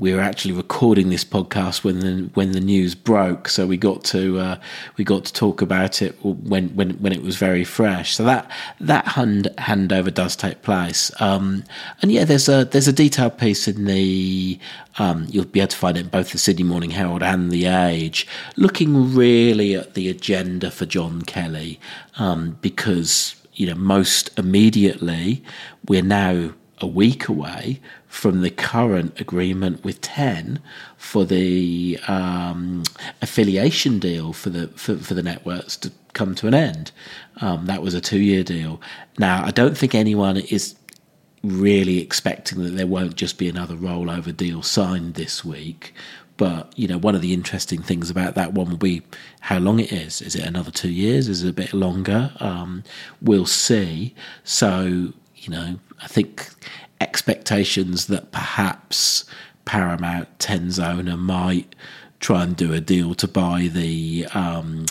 we 0.00 0.14
were 0.14 0.20
actually 0.22 0.52
recording 0.52 1.10
this 1.10 1.26
podcast 1.26 1.84
when 1.84 2.00
the 2.00 2.30
when 2.32 2.52
the 2.52 2.60
news 2.60 2.94
broke, 2.94 3.50
so 3.50 3.66
we 3.66 3.76
got 3.76 4.02
to 4.02 4.38
uh, 4.38 4.56
we 4.96 5.04
got 5.04 5.26
to 5.26 5.32
talk 5.32 5.60
about 5.60 6.00
it 6.00 6.16
when 6.24 6.74
when 6.74 6.92
when 6.92 7.12
it 7.12 7.22
was 7.22 7.36
very 7.36 7.64
fresh. 7.64 8.14
So 8.14 8.24
that 8.24 8.50
that 8.80 9.06
hand 9.06 9.48
handover 9.58 10.12
does 10.12 10.34
take 10.36 10.62
place, 10.62 11.12
um, 11.20 11.64
and 12.00 12.10
yeah, 12.10 12.24
there's 12.24 12.48
a 12.48 12.64
there's 12.64 12.88
a 12.88 12.94
detailed 12.94 13.36
piece 13.36 13.68
in 13.68 13.84
the 13.84 14.58
um, 14.98 15.26
you'll 15.28 15.44
be 15.44 15.60
able 15.60 15.68
to 15.68 15.76
find 15.76 15.98
it 15.98 16.00
in 16.00 16.08
both 16.08 16.32
the 16.32 16.38
Sydney 16.38 16.64
Morning 16.64 16.90
Herald 16.90 17.22
and 17.22 17.50
the 17.50 17.66
Age, 17.66 18.26
looking 18.56 19.14
really 19.14 19.74
at 19.74 19.92
the 19.92 20.08
agenda 20.08 20.70
for 20.70 20.86
John 20.86 21.22
Kelly, 21.22 21.78
um, 22.18 22.56
because 22.62 23.36
you 23.52 23.66
know 23.66 23.74
most 23.74 24.30
immediately 24.38 25.44
we're 25.86 26.02
now 26.02 26.54
a 26.80 26.86
week 26.86 27.28
away 27.28 27.80
from 28.06 28.40
the 28.40 28.50
current 28.50 29.18
agreement 29.20 29.84
with 29.84 30.00
Ten 30.00 30.60
for 30.96 31.24
the 31.24 31.98
um, 32.08 32.82
affiliation 33.22 33.98
deal 33.98 34.32
for 34.32 34.50
the 34.50 34.68
for, 34.68 34.96
for, 34.96 35.14
the 35.14 35.22
networks 35.22 35.76
to 35.78 35.92
come 36.12 36.34
to 36.36 36.46
an 36.46 36.54
end. 36.54 36.92
Um, 37.40 37.66
that 37.66 37.82
was 37.82 37.94
a 37.94 38.00
two 38.00 38.20
year 38.20 38.42
deal. 38.42 38.80
Now, 39.18 39.44
I 39.44 39.50
don't 39.50 39.76
think 39.76 39.94
anyone 39.94 40.38
is 40.38 40.74
really 41.42 42.00
expecting 42.00 42.62
that 42.62 42.70
there 42.70 42.86
won't 42.86 43.16
just 43.16 43.38
be 43.38 43.48
another 43.48 43.74
rollover 43.74 44.36
deal 44.36 44.62
signed 44.62 45.14
this 45.14 45.44
week. 45.44 45.94
But 46.36 46.72
you 46.74 46.88
know, 46.88 46.96
one 46.96 47.14
of 47.14 47.20
the 47.20 47.34
interesting 47.34 47.82
things 47.82 48.08
about 48.08 48.34
that 48.34 48.54
one 48.54 48.70
will 48.70 48.78
be 48.78 49.02
how 49.40 49.58
long 49.58 49.78
it 49.78 49.92
is. 49.92 50.22
Is 50.22 50.34
it 50.34 50.46
another 50.46 50.70
two 50.70 50.90
years? 50.90 51.28
Is 51.28 51.44
it 51.44 51.50
a 51.50 51.52
bit 51.52 51.74
longer? 51.74 52.32
Um, 52.40 52.82
we'll 53.20 53.44
see. 53.44 54.14
So 54.42 55.12
you 55.40 55.50
know, 55.50 55.78
I 56.02 56.06
think 56.06 56.48
expectations 57.00 58.06
that 58.06 58.30
perhaps 58.30 59.24
Paramount 59.64 60.38
Ten's 60.38 60.78
owner 60.78 61.16
might 61.16 61.74
try 62.18 62.42
and 62.42 62.56
do 62.56 62.72
a 62.72 62.80
deal 62.80 63.14
to 63.14 63.26
buy 63.26 63.68
the 63.72 64.26
um, 64.34 64.84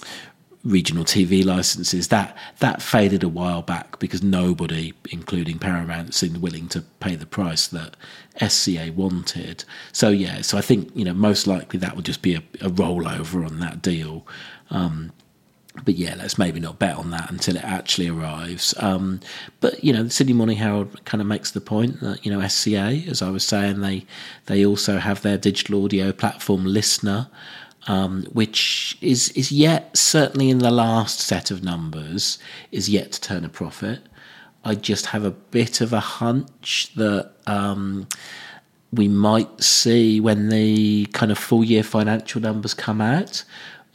regional 0.64 1.06
TV 1.06 1.46
licenses 1.46 2.10
that 2.10 2.36
that 2.60 2.82
faded 2.82 3.24
a 3.24 3.30
while 3.30 3.62
back 3.62 4.00
because 4.00 4.22
nobody, 4.22 4.94
including 5.12 5.60
Paramount, 5.60 6.14
seemed 6.14 6.38
willing 6.38 6.68
to 6.70 6.82
pay 7.00 7.16
the 7.16 7.26
price 7.26 7.68
that 7.68 7.96
SCA 8.46 8.92
wanted. 8.96 9.64
So 9.92 10.10
yeah, 10.10 10.42
so 10.42 10.58
I 10.58 10.62
think 10.62 10.92
you 10.96 11.06
know 11.06 11.14
most 11.14 11.48
likely 11.48 11.80
that 11.80 11.96
will 11.96 12.02
just 12.02 12.22
be 12.22 12.36
a, 12.36 12.40
a 12.62 12.70
rollover 12.70 13.46
on 13.46 13.60
that 13.60 13.82
deal. 13.82 14.26
Um, 14.70 15.12
but 15.86 15.96
yeah, 15.96 16.16
let's 16.18 16.38
maybe 16.38 16.60
not 16.60 16.80
bet 16.80 16.96
on 16.96 17.12
that 17.12 17.32
until 17.32 17.56
it 17.56 17.64
actually 17.64 18.08
arrives. 18.08 18.74
Um, 18.78 19.20
but 19.60 19.84
you 19.84 19.94
know, 19.94 20.04
the 20.04 20.10
Sydney 20.10 20.34
Morning 20.34 20.58
Herald 20.58 21.04
kind 21.06 21.22
of 21.22 21.28
makes 21.28 21.52
the 21.52 21.62
point 21.62 22.00
that 22.02 22.26
you 22.26 22.32
know 22.32 22.46
SCA, 22.48 23.04
as 23.08 23.22
I 23.22 23.30
was 23.30 23.44
saying, 23.44 23.82
they 23.82 24.06
they 24.46 24.66
also 24.66 24.98
have 24.98 25.22
their 25.22 25.38
digital 25.38 25.84
audio 25.84 26.12
platform 26.12 26.66
LiSTNR, 26.66 27.30
um, 27.88 28.24
which 28.32 28.98
is 29.02 29.30
is 29.30 29.52
yet 29.52 29.96
certainly 29.98 30.50
in 30.50 30.60
the 30.60 30.72
last 30.72 31.20
set 31.20 31.52
of 31.52 31.64
numbers 31.64 32.40
is 32.72 32.90
yet 32.90 33.12
to 33.14 33.22
turn 33.22 33.46
a 33.46 33.50
profit. 33.50 34.00
I 34.66 34.76
just 34.76 35.08
have 35.08 35.24
a 35.24 35.32
bit 35.32 35.82
of 35.82 35.94
a 35.94 36.00
hunch 36.00 36.92
that. 36.96 37.32
Um, 37.48 38.08
we 38.92 39.08
might 39.08 39.62
see 39.62 40.20
when 40.20 40.50
the 40.50 41.06
kind 41.08 41.32
of 41.32 41.38
full 41.38 41.64
year 41.64 41.84
financial 41.84 42.42
numbers 42.42 42.74
come 42.74 43.02
out, 43.02 43.44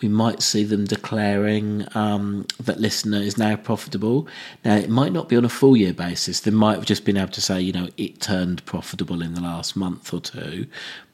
we 0.02 0.08
might 0.08 0.42
see 0.42 0.64
them 0.64 0.84
declaring 0.84 1.86
um, 1.94 2.46
that 2.58 2.78
LiSTNR 2.78 3.22
is 3.22 3.38
now 3.38 3.56
profitable. 3.56 4.26
Now, 4.64 4.76
it 4.76 4.90
might 4.90 5.12
not 5.12 5.28
be 5.28 5.36
on 5.36 5.44
a 5.44 5.48
full 5.48 5.76
year 5.76 5.92
basis. 5.92 6.40
They 6.40 6.50
might 6.50 6.74
have 6.74 6.84
just 6.84 7.04
been 7.04 7.16
able 7.16 7.32
to 7.32 7.40
say, 7.40 7.60
you 7.60 7.72
know, 7.72 7.88
it 7.96 8.20
turned 8.20 8.64
profitable 8.66 9.22
in 9.22 9.34
the 9.34 9.40
last 9.40 9.76
month 9.76 10.12
or 10.12 10.20
two. 10.20 10.66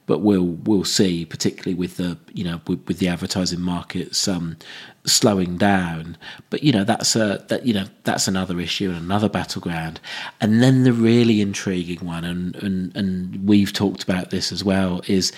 But 0.06 0.22
we'll 0.22 0.58
we'll 0.64 0.84
see, 0.84 1.24
particularly 1.24 1.74
with 1.74 1.96
the 1.96 2.18
you 2.32 2.42
know 2.42 2.60
with, 2.66 2.84
with 2.88 2.98
the 2.98 3.06
advertising 3.06 3.60
markets 3.60 4.26
um, 4.26 4.56
slowing 5.04 5.56
down. 5.56 6.16
But 6.48 6.64
you 6.64 6.72
know 6.72 6.82
that's 6.82 7.14
a 7.14 7.44
that 7.46 7.64
you 7.64 7.72
know 7.72 7.84
that's 8.02 8.26
another 8.26 8.58
issue 8.58 8.88
and 8.88 8.98
another 8.98 9.28
battleground. 9.28 10.00
And 10.40 10.60
then 10.60 10.82
the 10.82 10.92
really 10.92 11.40
intriguing 11.40 12.04
one, 12.04 12.24
and 12.24 12.56
and 12.56 12.96
and 12.96 13.48
we've 13.48 13.72
talked 13.72 14.02
about 14.02 14.30
this 14.30 14.50
as 14.50 14.64
well, 14.64 15.00
is 15.06 15.32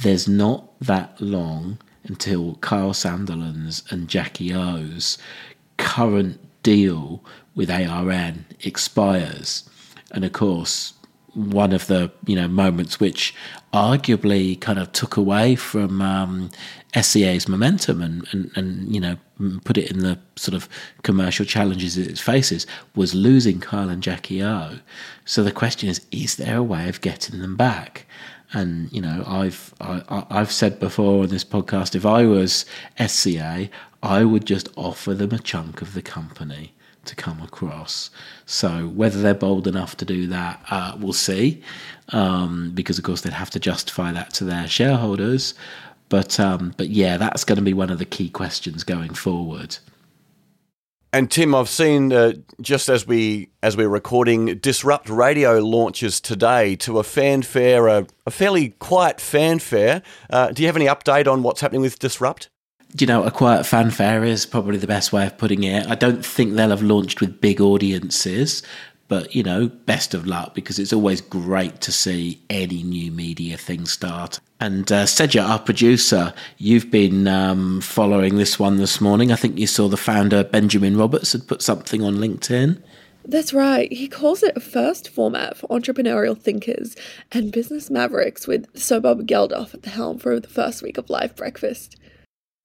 there's 0.00 0.26
not 0.26 0.70
that 0.80 1.20
long 1.20 1.78
until 2.04 2.56
Kyle 2.56 2.92
Sandilands 2.92 3.90
and 3.90 4.08
Jackie 4.08 4.54
O's 4.54 5.18
current 5.76 6.38
deal 6.62 7.22
with 7.54 7.70
ARN 7.70 8.46
expires. 8.60 9.68
And 10.10 10.24
of 10.24 10.32
course, 10.32 10.94
one 11.34 11.72
of 11.72 11.88
the 11.88 12.12
you 12.26 12.36
know 12.36 12.48
moments 12.48 13.00
which 13.00 13.34
arguably 13.72 14.60
kind 14.60 14.78
of 14.78 14.92
took 14.92 15.16
away 15.16 15.56
from 15.56 16.00
um, 16.00 16.50
SCA's 16.94 17.48
momentum 17.48 18.00
and, 18.00 18.26
and, 18.30 18.50
and 18.54 18.94
you 18.94 19.00
know 19.00 19.16
put 19.64 19.76
it 19.76 19.90
in 19.90 19.98
the 19.98 20.18
sort 20.36 20.54
of 20.54 20.68
commercial 21.02 21.44
challenges 21.44 21.98
it 21.98 22.18
faces 22.18 22.66
was 22.94 23.14
losing 23.14 23.58
Kyle 23.58 23.88
and 23.88 24.02
Jackie 24.02 24.42
O. 24.42 24.78
So 25.24 25.42
the 25.42 25.52
question 25.52 25.88
is, 25.88 26.00
is 26.12 26.36
there 26.36 26.58
a 26.58 26.62
way 26.62 26.88
of 26.88 27.00
getting 27.00 27.40
them 27.40 27.56
back? 27.56 28.06
And 28.54 28.90
you 28.92 29.00
know, 29.00 29.24
I've 29.26 29.74
I, 29.80 30.24
I've 30.30 30.52
said 30.52 30.80
before 30.80 31.24
on 31.24 31.28
this 31.28 31.44
podcast, 31.44 31.94
if 31.94 32.06
I 32.06 32.24
was 32.24 32.64
SCA, 33.04 33.68
I 34.02 34.24
would 34.24 34.46
just 34.46 34.68
offer 34.76 35.12
them 35.12 35.32
a 35.32 35.38
chunk 35.38 35.82
of 35.82 35.94
the 35.94 36.02
company 36.02 36.72
to 37.04 37.14
come 37.14 37.42
across. 37.42 38.10
So 38.46 38.88
whether 38.88 39.20
they're 39.20 39.34
bold 39.34 39.66
enough 39.66 39.96
to 39.98 40.04
do 40.04 40.26
that, 40.28 40.64
uh, 40.70 40.96
we'll 40.98 41.12
see, 41.12 41.62
um, 42.10 42.70
because 42.72 42.98
of 42.98 43.04
course 43.04 43.20
they'd 43.20 43.32
have 43.32 43.50
to 43.50 43.60
justify 43.60 44.12
that 44.12 44.32
to 44.34 44.44
their 44.44 44.68
shareholders. 44.68 45.54
But 46.08 46.38
um, 46.38 46.74
but 46.76 46.90
yeah, 46.90 47.16
that's 47.16 47.44
going 47.44 47.56
to 47.56 47.62
be 47.62 47.74
one 47.74 47.90
of 47.90 47.98
the 47.98 48.04
key 48.04 48.28
questions 48.28 48.84
going 48.84 49.14
forward. 49.14 49.78
And 51.14 51.30
Tim, 51.30 51.54
I've 51.54 51.68
seen 51.68 52.12
uh, 52.12 52.32
just 52.60 52.88
as 52.88 53.06
we 53.06 53.48
as 53.62 53.76
we're 53.76 53.88
recording, 53.88 54.58
Disrupt 54.58 55.08
Radio 55.08 55.60
launches 55.60 56.20
today 56.20 56.74
to 56.74 56.98
a 56.98 57.04
fanfare, 57.04 57.86
a, 57.86 58.08
a 58.26 58.32
fairly 58.32 58.70
quiet 58.80 59.20
fanfare. 59.20 60.02
Uh, 60.28 60.50
do 60.50 60.60
you 60.60 60.66
have 60.66 60.74
any 60.74 60.86
update 60.86 61.28
on 61.28 61.44
what's 61.44 61.60
happening 61.60 61.82
with 61.82 62.00
Disrupt? 62.00 62.50
you 62.98 63.06
know, 63.06 63.24
a 63.24 63.30
quiet 63.30 63.64
fanfare 63.64 64.24
is 64.24 64.46
probably 64.46 64.76
the 64.76 64.86
best 64.86 65.12
way 65.12 65.26
of 65.26 65.36
putting 65.38 65.64
it. 65.64 65.86
I 65.88 65.94
don't 65.94 66.24
think 66.24 66.54
they'll 66.54 66.70
have 66.70 66.82
launched 66.82 67.20
with 67.20 67.40
big 67.40 67.60
audiences, 67.60 68.62
but 69.08 69.34
you 69.34 69.42
know, 69.42 69.68
best 69.68 70.14
of 70.14 70.26
luck 70.26 70.54
because 70.54 70.78
it's 70.78 70.92
always 70.92 71.20
great 71.20 71.80
to 71.82 71.92
see 71.92 72.40
any 72.50 72.82
new 72.82 73.10
media 73.10 73.56
thing 73.56 73.86
start. 73.86 74.40
And 74.60 74.90
uh, 74.90 75.06
our 75.40 75.58
producer, 75.58 76.32
you've 76.58 76.90
been 76.90 77.28
um, 77.28 77.80
following 77.80 78.36
this 78.36 78.58
one 78.58 78.76
this 78.76 79.00
morning. 79.00 79.30
I 79.30 79.36
think 79.36 79.58
you 79.58 79.66
saw 79.66 79.88
the 79.88 79.96
founder, 79.96 80.42
Benjamin 80.42 80.96
Roberts, 80.96 81.32
had 81.32 81.46
put 81.46 81.60
something 81.60 82.02
on 82.02 82.16
LinkedIn. 82.16 82.80
That's 83.26 83.54
right. 83.54 83.90
He 83.90 84.06
calls 84.06 84.42
it 84.42 84.56
a 84.56 84.60
first 84.60 85.08
format 85.08 85.56
for 85.56 85.66
entrepreneurial 85.68 86.38
thinkers 86.38 86.94
and 87.32 87.52
business 87.52 87.90
mavericks 87.90 88.46
with 88.46 88.66
Sir 88.78 89.00
Bob 89.00 89.26
Geldof 89.26 89.72
at 89.72 89.82
the 89.82 89.90
helm 89.90 90.18
for 90.18 90.38
the 90.38 90.48
first 90.48 90.82
week 90.82 90.98
of 90.98 91.08
live 91.08 91.34
breakfast. 91.34 91.96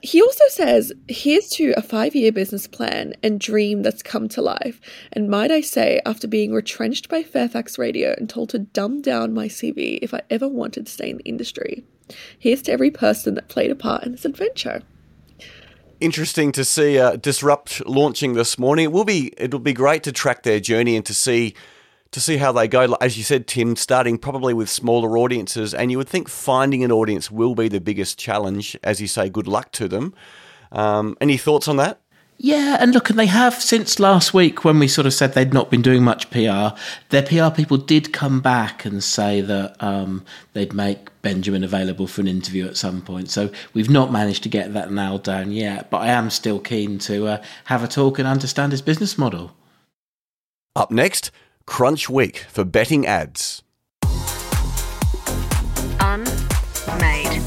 He 0.02 0.22
also 0.22 0.44
says, 0.48 0.92
here's 1.08 1.48
to 1.50 1.74
a 1.76 1.82
five 1.82 2.14
year 2.14 2.32
business 2.32 2.66
plan 2.66 3.12
and 3.22 3.38
dream 3.38 3.82
that's 3.82 4.02
come 4.02 4.28
to 4.30 4.40
life. 4.40 4.80
And 5.12 5.28
might 5.28 5.50
I 5.50 5.60
say, 5.60 6.00
after 6.06 6.26
being 6.26 6.52
retrenched 6.54 7.10
by 7.10 7.22
Fairfax 7.22 7.78
Radio 7.78 8.14
and 8.16 8.28
told 8.28 8.48
to 8.50 8.60
dumb 8.60 9.02
down 9.02 9.34
my 9.34 9.46
CV 9.46 9.98
if 10.00 10.14
I 10.14 10.22
ever 10.30 10.48
wanted 10.48 10.86
to 10.86 10.92
stay 10.92 11.10
in 11.10 11.18
the 11.18 11.24
industry. 11.24 11.84
Here's 12.38 12.62
to 12.62 12.72
every 12.72 12.90
person 12.90 13.34
that 13.34 13.48
played 13.48 13.70
a 13.70 13.74
part 13.74 14.04
in 14.04 14.12
this 14.12 14.24
adventure. 14.24 14.82
Interesting 16.00 16.50
to 16.52 16.64
see 16.64 16.98
uh, 16.98 17.16
Disrupt 17.16 17.86
launching 17.86 18.32
this 18.32 18.58
morning. 18.58 18.86
It 18.86 18.92
will 18.92 19.04
be 19.04 19.34
it 19.36 19.52
will 19.52 19.60
be 19.60 19.74
great 19.74 20.02
to 20.04 20.12
track 20.12 20.44
their 20.44 20.58
journey 20.58 20.96
and 20.96 21.04
to 21.04 21.12
see 21.12 21.54
to 22.12 22.20
see 22.20 22.38
how 22.38 22.52
they 22.52 22.66
go. 22.68 22.96
As 23.00 23.16
you 23.16 23.24
said, 23.24 23.46
Tim, 23.46 23.76
starting 23.76 24.18
probably 24.18 24.54
with 24.54 24.68
smaller 24.68 25.16
audiences, 25.16 25.74
and 25.74 25.90
you 25.90 25.98
would 25.98 26.08
think 26.08 26.28
finding 26.28 26.82
an 26.84 26.92
audience 26.92 27.30
will 27.30 27.54
be 27.54 27.68
the 27.68 27.80
biggest 27.80 28.18
challenge. 28.18 28.76
As 28.82 29.00
you 29.00 29.06
say, 29.06 29.28
good 29.28 29.46
luck 29.46 29.72
to 29.72 29.88
them. 29.88 30.14
Um, 30.72 31.16
any 31.20 31.36
thoughts 31.36 31.68
on 31.68 31.76
that? 31.76 32.00
Yeah, 32.42 32.78
and 32.80 32.94
look, 32.94 33.10
and 33.10 33.18
they 33.18 33.26
have 33.26 33.52
since 33.60 34.00
last 34.00 34.32
week 34.32 34.64
when 34.64 34.78
we 34.78 34.88
sort 34.88 35.06
of 35.06 35.12
said 35.12 35.34
they'd 35.34 35.52
not 35.52 35.70
been 35.70 35.82
doing 35.82 36.02
much 36.02 36.30
PR. 36.30 36.70
Their 37.10 37.22
PR 37.22 37.54
people 37.54 37.76
did 37.76 38.14
come 38.14 38.40
back 38.40 38.86
and 38.86 39.04
say 39.04 39.42
that 39.42 39.76
um, 39.82 40.24
they'd 40.54 40.72
make 40.72 41.10
Benjamin 41.20 41.62
available 41.62 42.06
for 42.06 42.22
an 42.22 42.28
interview 42.28 42.66
at 42.66 42.78
some 42.78 43.02
point. 43.02 43.28
So 43.28 43.50
we've 43.74 43.90
not 43.90 44.10
managed 44.10 44.42
to 44.44 44.48
get 44.48 44.72
that 44.72 44.90
nailed 44.90 45.22
down 45.22 45.52
yet, 45.52 45.90
but 45.90 45.98
I 45.98 46.08
am 46.08 46.30
still 46.30 46.60
keen 46.60 46.98
to 47.00 47.26
uh, 47.26 47.42
have 47.66 47.84
a 47.84 47.88
talk 47.88 48.18
and 48.18 48.26
understand 48.26 48.72
his 48.72 48.80
business 48.80 49.18
model. 49.18 49.54
Up 50.74 50.90
next, 50.90 51.30
Crunch 51.66 52.08
Week 52.08 52.46
for 52.48 52.64
betting 52.64 53.06
ads. 53.06 53.62
Unmade. 56.00 57.42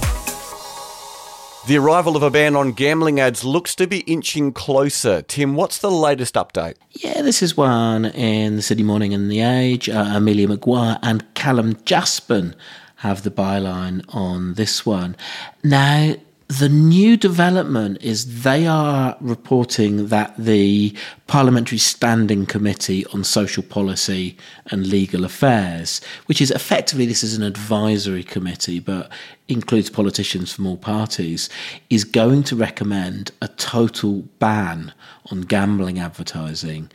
The 1.66 1.78
arrival 1.78 2.18
of 2.18 2.24
a 2.24 2.30
ban 2.30 2.56
on 2.58 2.74
gambling 2.74 3.22
ads 3.22 3.46
looks 3.46 3.74
to 3.76 3.88
be 3.88 4.00
inching 4.00 4.52
closer. 4.52 5.22
Tim, 5.22 5.56
what's 5.56 5.78
the 5.78 5.90
latest 5.90 6.36
update? 6.36 6.76
Yeah, 6.92 7.22
this 7.22 7.42
is 7.42 7.56
one 7.56 8.06
in 8.06 8.58
the 8.58 8.62
Sydney 8.62 8.84
Morning 8.84 9.14
and 9.14 9.32
the 9.32 9.40
Age. 9.40 9.88
Uh, 9.88 10.12
Amelia 10.14 10.50
McGuire 10.50 11.00
and 11.02 11.34
Calum 11.36 11.76
Jaspan 11.86 12.54
have 12.98 13.24
the 13.24 13.32
byline 13.32 14.04
on 14.10 14.56
this 14.56 14.86
one. 14.86 15.16
Now, 15.64 16.16
the 16.48 16.70
new 16.70 17.18
development 17.18 17.98
is 18.02 18.44
they 18.44 18.68
are 18.68 19.16
reporting 19.22 20.08
that 20.08 20.36
the 20.38 20.96
Parliamentary 21.28 21.78
Standing 21.78 22.46
Committee 22.46 23.06
on 23.08 23.24
Social 23.24 23.64
Policy 23.64 24.38
and 24.68 24.86
Legal 24.86 25.24
Affairs, 25.24 26.02
which 26.26 26.42
is 26.42 26.52
effectively 26.52 27.06
this 27.06 27.24
is 27.24 27.36
an 27.36 27.44
advisory 27.44 28.24
committee 28.24 28.80
but 28.80 29.12
includes 29.48 29.90
politicians 29.90 30.52
from 30.52 30.68
all 30.68 30.78
parties, 30.78 31.50
is 31.90 32.04
going 32.04 32.44
to 32.44 32.56
recommend 32.56 33.32
a 33.42 33.48
total 33.48 34.24
ban 34.40 34.94
on 35.32 35.42
gambling 35.42 36.00
advertising. 36.00 36.92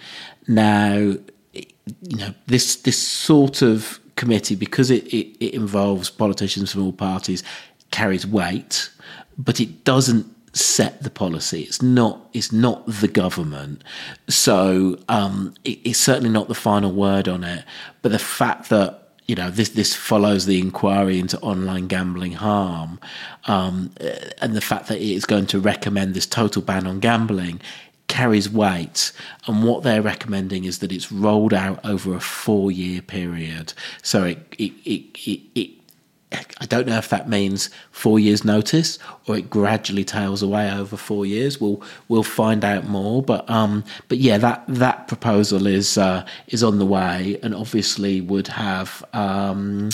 Now, 0.47 1.15
you 2.03 2.17
know 2.17 2.35
this 2.47 2.77
this 2.77 2.99
sort 2.99 3.63
of 3.63 3.99
committee 4.17 4.57
because 4.57 4.91
it, 4.91 5.07
it, 5.07 5.37
it 5.45 5.55
involves 5.55 6.11
politicians 6.11 6.73
from 6.73 6.83
all 6.83 6.93
parties 6.93 7.43
carries 7.91 8.27
weight 8.27 8.91
but 9.39 9.61
it 9.61 9.85
doesn't 9.85 10.27
set 10.53 11.03
the 11.03 11.11
policy. 11.11 11.63
It's 11.63 11.83
not. 11.83 12.29
It's 12.33 12.53
not 12.53 12.85
the 12.87 13.09
government. 13.09 13.83
So 14.29 14.99
um, 15.09 15.55
it, 15.65 15.79
it's 15.85 15.99
certainly 15.99 16.31
not 16.31 16.49
the 16.49 16.55
final 16.55 16.93
word 16.93 17.29
on 17.29 17.45
it. 17.45 17.65
But 18.03 18.13
the 18.13 18.19
fact 18.19 18.69
that 18.71 19.03
you 19.27 19.35
know 19.35 19.51
this 19.51 19.71
this 19.71 19.95
follows 19.95 20.47
the 20.47 20.59
inquiry 20.59 21.19
into 21.19 21.39
online 21.41 21.87
gambling 21.87 22.33
harm, 22.33 22.99
um, 23.45 23.93
and 24.41 24.55
the 24.55 24.61
fact 24.61 24.89
that 24.89 24.99
it 24.99 25.13
is 25.13 25.25
going 25.25 25.47
to 25.47 25.61
recommend 25.61 26.15
this 26.15 26.27
total 26.27 26.63
ban 26.63 26.87
on 26.87 27.01
gambling 27.01 27.61
carries 28.09 28.49
weight. 28.49 29.13
And 29.47 29.63
what 29.63 29.83
they're 29.83 30.03
recommending 30.03 30.65
is 30.65 30.79
that 30.79 30.91
it's 30.93 31.13
rolled 31.13 31.53
out 31.53 31.79
over 31.85 32.15
a 32.15 32.21
four 32.21 32.73
year 32.73 33.03
period. 33.03 33.75
So 34.03 34.25
it 34.25 34.39
it, 34.59 34.73
it, 34.85 35.29
it, 35.29 35.41
it 35.55 35.71
I 36.31 36.67
don't 36.67 36.87
know 36.87 36.99
if 36.99 37.09
that 37.09 37.29
means 37.29 37.71
four 37.91 38.19
years' 38.19 38.45
notice 38.45 38.99
or 39.27 39.39
it 39.39 39.49
gradually 39.49 40.05
tails 40.05 40.43
away 40.43 40.71
over 40.71 40.97
four 40.97 41.25
years. 41.25 41.61
We'll 41.61 41.83
we'll 42.09 42.23
find 42.23 42.65
out 42.65 42.87
more. 42.87 43.23
But 43.23 43.49
um, 43.49 43.85
but 44.09 44.19
yeah, 44.19 44.37
that 44.39 44.65
that 44.69 45.09
proposal 45.09 45.67
is 45.67 45.97
uh, 45.97 46.27
is 46.49 46.63
on 46.63 46.79
the 46.79 46.87
way, 46.87 47.39
and 47.43 47.55
obviously 47.55 48.21
would 48.21 48.49
have 48.49 49.03
um, 49.15 49.89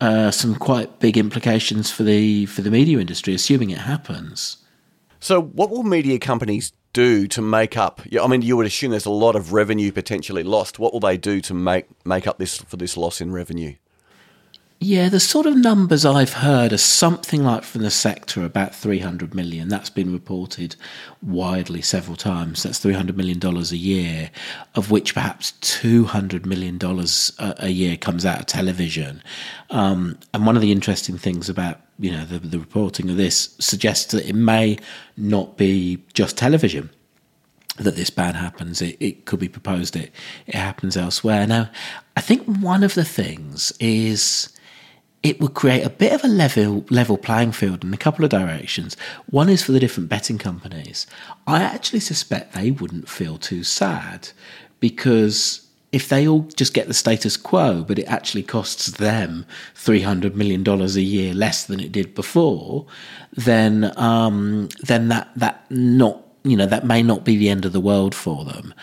uh, 0.00 0.30
some 0.30 0.56
quite 0.56 0.98
big 0.98 1.16
implications 1.16 1.90
for 1.90 2.02
the 2.02 2.46
for 2.46 2.60
the 2.60 2.70
media 2.70 2.98
industry, 2.98 3.34
assuming 3.34 3.70
it 3.70 3.78
happens. 3.78 4.58
So, 5.20 5.40
what 5.40 5.70
will 5.70 5.84
media 5.84 6.18
companies 6.18 6.72
do 6.92 7.28
to 7.28 7.40
make 7.40 7.76
up? 7.76 8.02
I 8.20 8.26
mean, 8.26 8.42
you 8.42 8.56
would 8.56 8.66
assume 8.66 8.90
there's 8.90 9.06
a 9.06 9.10
lot 9.10 9.36
of 9.36 9.52
revenue 9.52 9.92
potentially 9.92 10.42
lost. 10.42 10.78
What 10.80 10.92
will 10.92 11.00
they 11.00 11.16
do 11.16 11.40
to 11.42 11.54
make 11.54 11.86
make 12.04 12.26
up 12.26 12.38
this 12.38 12.58
for 12.58 12.76
this 12.76 12.96
loss 12.96 13.20
in 13.20 13.32
revenue? 13.32 13.76
Yeah, 14.84 15.10
the 15.10 15.20
sort 15.20 15.46
of 15.46 15.56
numbers 15.56 16.04
I've 16.04 16.32
heard 16.32 16.72
are 16.72 16.76
something 16.76 17.44
like 17.44 17.62
from 17.62 17.82
the 17.82 17.90
sector 17.90 18.44
about 18.44 18.74
300 18.74 19.32
million. 19.32 19.68
That's 19.68 19.90
been 19.90 20.12
reported 20.12 20.74
widely 21.22 21.80
several 21.82 22.16
times. 22.16 22.64
That's 22.64 22.80
300 22.80 23.16
million 23.16 23.38
dollars 23.38 23.70
a 23.70 23.76
year, 23.76 24.32
of 24.74 24.90
which 24.90 25.14
perhaps 25.14 25.52
200 25.60 26.46
million 26.46 26.78
dollars 26.78 27.30
a 27.38 27.68
year 27.68 27.96
comes 27.96 28.26
out 28.26 28.40
of 28.40 28.46
television. 28.46 29.22
Um, 29.70 30.18
and 30.34 30.46
one 30.46 30.56
of 30.56 30.62
the 30.62 30.72
interesting 30.72 31.16
things 31.16 31.48
about 31.48 31.80
you 32.00 32.10
know 32.10 32.24
the, 32.24 32.40
the 32.40 32.58
reporting 32.58 33.08
of 33.08 33.16
this 33.16 33.54
suggests 33.60 34.10
that 34.10 34.28
it 34.28 34.34
may 34.34 34.78
not 35.16 35.56
be 35.56 36.02
just 36.12 36.36
television 36.36 36.90
that 37.76 37.94
this 37.94 38.10
ban 38.10 38.34
happens. 38.34 38.82
It, 38.82 38.96
it 38.98 39.26
could 39.26 39.38
be 39.38 39.48
proposed 39.48 39.94
it 39.94 40.10
it 40.48 40.56
happens 40.56 40.96
elsewhere. 40.96 41.46
Now, 41.46 41.70
I 42.16 42.20
think 42.20 42.42
one 42.46 42.82
of 42.82 42.94
the 42.94 43.04
things 43.04 43.72
is 43.78 44.48
it 45.22 45.40
would 45.40 45.54
create 45.54 45.84
a 45.84 45.90
bit 45.90 46.12
of 46.12 46.24
a 46.24 46.28
level 46.28 46.84
level 46.90 47.16
playing 47.16 47.52
field 47.52 47.84
in 47.84 47.94
a 47.94 47.98
couple 47.98 48.24
of 48.24 48.30
directions. 48.30 48.96
One 49.30 49.48
is 49.48 49.62
for 49.62 49.72
the 49.72 49.80
different 49.80 50.08
betting 50.08 50.38
companies. 50.38 51.06
I 51.46 51.62
actually 51.62 52.00
suspect 52.00 52.54
they 52.54 52.70
wouldn't 52.70 53.08
feel 53.08 53.38
too 53.38 53.62
sad 53.62 54.30
because 54.80 55.66
if 55.92 56.08
they 56.08 56.26
all 56.26 56.40
just 56.56 56.74
get 56.74 56.88
the 56.88 56.94
status 56.94 57.36
quo, 57.36 57.84
but 57.86 57.98
it 57.98 58.06
actually 58.06 58.42
costs 58.42 58.92
them 58.92 59.46
three 59.74 60.00
hundred 60.00 60.34
million 60.34 60.62
dollars 60.62 60.96
a 60.96 61.02
year 61.02 61.34
less 61.34 61.66
than 61.66 61.80
it 61.80 61.92
did 61.92 62.14
before, 62.14 62.86
then 63.32 63.92
um, 63.98 64.68
then 64.82 65.08
that 65.08 65.30
that 65.36 65.70
not 65.70 66.26
you 66.44 66.56
know 66.56 66.66
that 66.66 66.84
may 66.84 67.02
not 67.02 67.24
be 67.24 67.36
the 67.36 67.48
end 67.48 67.64
of 67.64 67.72
the 67.72 67.80
world 67.80 68.14
for 68.14 68.44
them. 68.44 68.74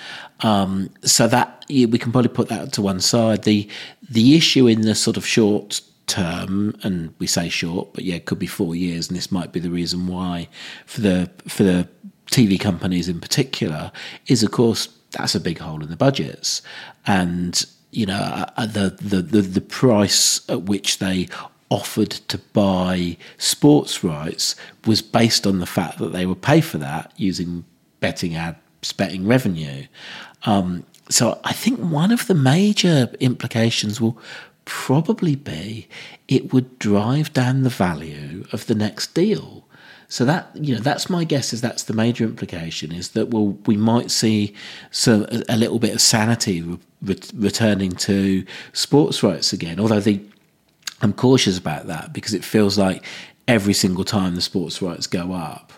Um, 0.41 0.89
so 1.03 1.27
that 1.27 1.65
we 1.67 1.97
can 1.97 2.13
probably 2.13 2.29
put 2.29 2.47
that 2.47 2.71
to 2.73 2.81
one 2.81 3.01
side. 3.01 3.43
The 3.43 3.67
the 4.09 4.37
issue 4.37 4.67
in 4.67 4.81
the 4.81 4.95
sort 4.95 5.17
of 5.17 5.25
short 5.25 5.81
term, 6.09 6.75
and 6.83 7.13
we 7.19 7.27
say 7.27 7.47
short, 7.47 7.93
but 7.93 8.03
yeah, 8.03 8.15
it 8.15 8.25
could 8.25 8.39
be 8.39 8.47
four 8.47 8.75
years, 8.75 9.07
and 9.07 9.17
this 9.17 9.31
might 9.31 9.51
be 9.51 9.59
the 9.59 9.69
reason 9.69 10.07
why 10.07 10.49
for 10.85 11.01
the 11.01 11.29
for 11.47 11.63
the 11.63 11.87
TV 12.31 12.59
companies 12.59 13.07
in 13.07 13.19
particular 13.19 13.91
is, 14.27 14.43
of 14.43 14.51
course, 14.51 14.89
that's 15.11 15.35
a 15.35 15.39
big 15.39 15.59
hole 15.59 15.81
in 15.81 15.89
the 15.89 15.95
budgets, 15.95 16.61
and 17.05 17.65
you 17.91 18.05
know 18.05 18.19
uh, 18.19 18.49
uh, 18.57 18.65
the 18.65 18.89
the 19.01 19.21
the, 19.21 19.41
the 19.41 19.61
price 19.61 20.41
at 20.49 20.63
which 20.63 20.99
they 20.99 21.27
offered 21.69 22.09
to 22.09 22.37
buy 22.53 23.15
sports 23.37 24.03
rights 24.03 24.55
was 24.85 25.01
based 25.01 25.45
on 25.45 25.59
the 25.59 25.65
fact 25.65 25.99
that 25.99 26.11
they 26.11 26.25
would 26.25 26.41
pay 26.41 26.61
for 26.61 26.79
that 26.79 27.13
using 27.15 27.63
betting 27.99 28.35
ad 28.35 28.55
betting 28.97 29.27
revenue. 29.27 29.85
Um, 30.45 30.85
so 31.09 31.39
I 31.43 31.53
think 31.53 31.79
one 31.79 32.11
of 32.11 32.27
the 32.27 32.35
major 32.35 33.09
implications 33.19 33.99
will 33.99 34.17
probably 34.69 35.35
be 35.35 35.87
it 36.27 36.53
would 36.53 36.77
drive 36.77 37.33
down 37.33 37.63
the 37.63 37.71
value 37.71 38.45
of 38.53 38.67
the 38.67 38.75
next 38.75 39.15
deal. 39.15 39.65
So 40.07 40.25
that 40.25 40.51
you 40.55 40.75
know 40.75 40.81
that's 40.81 41.09
my 41.09 41.23
guess 41.23 41.53
is 41.53 41.59
that's 41.59 41.83
the 41.83 41.93
major 41.93 42.23
implication 42.23 42.91
is 42.91 43.09
that 43.09 43.29
well 43.29 43.57
we 43.65 43.77
might 43.77 44.11
see 44.11 44.53
some 44.91 45.25
a, 45.49 45.57
little 45.57 45.79
bit 45.79 45.93
of 45.93 46.01
sanity 46.01 46.61
re- 46.61 47.17
returning 47.33 47.91
to 47.93 48.45
sports 48.73 49.23
rights 49.23 49.53
again. 49.53 49.79
Although 49.79 49.99
the 49.99 50.21
I'm 51.01 51.13
cautious 51.13 51.57
about 51.57 51.87
that 51.87 52.13
because 52.13 52.35
it 52.35 52.43
feels 52.43 52.77
like 52.77 53.03
every 53.47 53.73
single 53.73 54.03
time 54.03 54.35
the 54.35 54.41
sports 54.41 54.81
rights 54.83 55.07
go 55.07 55.33
up, 55.33 55.73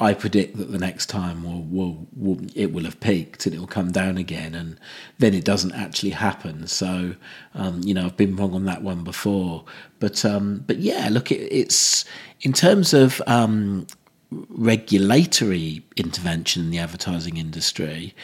I 0.00 0.14
predict 0.14 0.56
that 0.56 0.72
the 0.72 0.78
next 0.78 1.06
time 1.06 1.44
will 1.44 1.62
will 1.62 2.06
will 2.16 2.40
it 2.54 2.72
will 2.72 2.84
have 2.84 2.98
peaked 3.00 3.46
and 3.46 3.54
it 3.54 3.58
will 3.58 3.66
come 3.66 3.92
down 3.92 4.16
again, 4.16 4.54
and 4.54 4.78
then 5.18 5.34
it 5.34 5.44
doesn't 5.44 5.72
actually 5.72 6.10
happen. 6.10 6.66
So, 6.66 7.14
um, 7.54 7.82
you 7.84 7.94
know, 7.94 8.06
I've 8.06 8.16
been 8.16 8.34
wrong 8.34 8.54
on 8.54 8.64
that 8.64 8.82
one 8.82 9.04
before, 9.04 9.64
but 10.00 10.24
um, 10.24 10.64
but 10.66 10.78
yeah, 10.78 11.08
look, 11.10 11.30
it, 11.30 11.40
it's 11.52 12.04
in 12.40 12.52
terms 12.52 12.94
of 12.94 13.22
um, 13.26 13.86
regulatory 14.30 15.84
intervention 15.96 16.64
in 16.64 16.70
the 16.70 16.78
advertising 16.78 17.36
industry. 17.36 18.14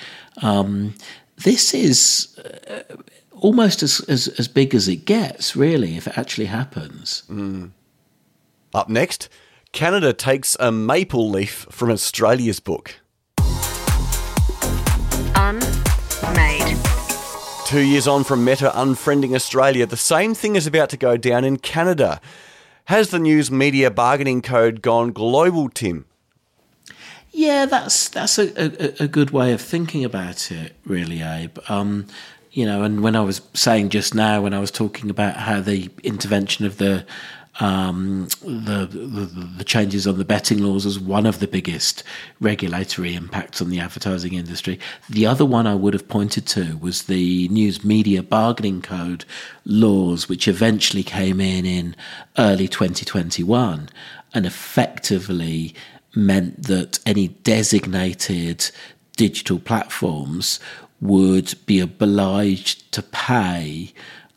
Um, 0.42 0.94
this 1.36 1.74
is 1.74 2.36
uh, 2.68 2.96
almost 3.36 3.82
as, 3.82 4.00
as 4.08 4.26
as 4.38 4.48
big 4.48 4.74
as 4.74 4.88
it 4.88 5.04
gets, 5.04 5.54
really, 5.54 5.96
if 5.96 6.06
it 6.06 6.18
actually 6.18 6.46
happens. 6.46 7.22
Mm. 7.28 7.70
Up 8.74 8.88
next. 8.88 9.28
Canada 9.72 10.12
takes 10.12 10.56
a 10.58 10.72
maple 10.72 11.28
leaf 11.30 11.66
from 11.70 11.90
Australia's 11.90 12.58
book. 12.58 12.94
Unmade. 15.34 16.78
Two 17.66 17.80
years 17.80 18.08
on 18.08 18.24
from 18.24 18.44
Meta 18.44 18.70
unfriending 18.74 19.34
Australia, 19.34 19.84
the 19.86 19.96
same 19.96 20.34
thing 20.34 20.56
is 20.56 20.66
about 20.66 20.88
to 20.90 20.96
go 20.96 21.16
down 21.16 21.44
in 21.44 21.58
Canada. 21.58 22.20
Has 22.86 23.10
the 23.10 23.18
news 23.18 23.50
media 23.50 23.90
bargaining 23.90 24.40
code 24.40 24.80
gone 24.80 25.12
global, 25.12 25.68
Tim? 25.68 26.06
Yeah, 27.30 27.66
that's 27.66 28.08
that's 28.08 28.38
a, 28.38 29.02
a, 29.02 29.04
a 29.04 29.08
good 29.08 29.30
way 29.30 29.52
of 29.52 29.60
thinking 29.60 30.02
about 30.02 30.50
it, 30.50 30.74
really, 30.86 31.20
Abe. 31.20 31.58
Um, 31.68 32.06
you 32.50 32.64
know, 32.64 32.82
and 32.82 33.02
when 33.02 33.14
I 33.14 33.20
was 33.20 33.42
saying 33.52 33.90
just 33.90 34.14
now, 34.14 34.40
when 34.40 34.54
I 34.54 34.58
was 34.58 34.70
talking 34.70 35.10
about 35.10 35.36
how 35.36 35.60
the 35.60 35.90
intervention 36.02 36.64
of 36.64 36.78
the 36.78 37.04
um, 37.58 38.28
the, 38.42 38.86
the, 38.86 39.48
the 39.58 39.64
changes 39.64 40.06
on 40.06 40.18
the 40.18 40.24
betting 40.24 40.62
laws 40.62 40.86
as 40.86 40.98
one 40.98 41.26
of 41.26 41.40
the 41.40 41.48
biggest 41.48 42.04
regulatory 42.40 43.14
impacts 43.14 43.60
on 43.60 43.68
the 43.70 43.80
advertising 43.80 44.34
industry. 44.34 44.78
The 45.10 45.26
other 45.26 45.44
one 45.44 45.66
I 45.66 45.74
would 45.74 45.92
have 45.92 46.08
pointed 46.08 46.46
to 46.48 46.76
was 46.78 47.04
the 47.04 47.48
News 47.48 47.84
Media 47.84 48.22
Bargaining 48.22 48.80
Code 48.80 49.24
laws, 49.64 50.28
which 50.28 50.46
eventually 50.46 51.02
came 51.02 51.40
in 51.40 51.66
in 51.66 51.96
early 52.38 52.68
2021 52.68 53.88
and 54.34 54.46
effectively 54.46 55.74
meant 56.14 56.64
that 56.64 57.00
any 57.06 57.28
designated 57.28 58.70
digital 59.16 59.58
platforms 59.58 60.60
would 61.00 61.54
be 61.66 61.80
obliged 61.80 62.90
to 62.92 63.02
pay 63.02 63.92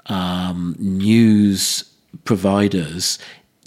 um, 0.08 0.76
news 0.80 1.91
providers 2.24 3.20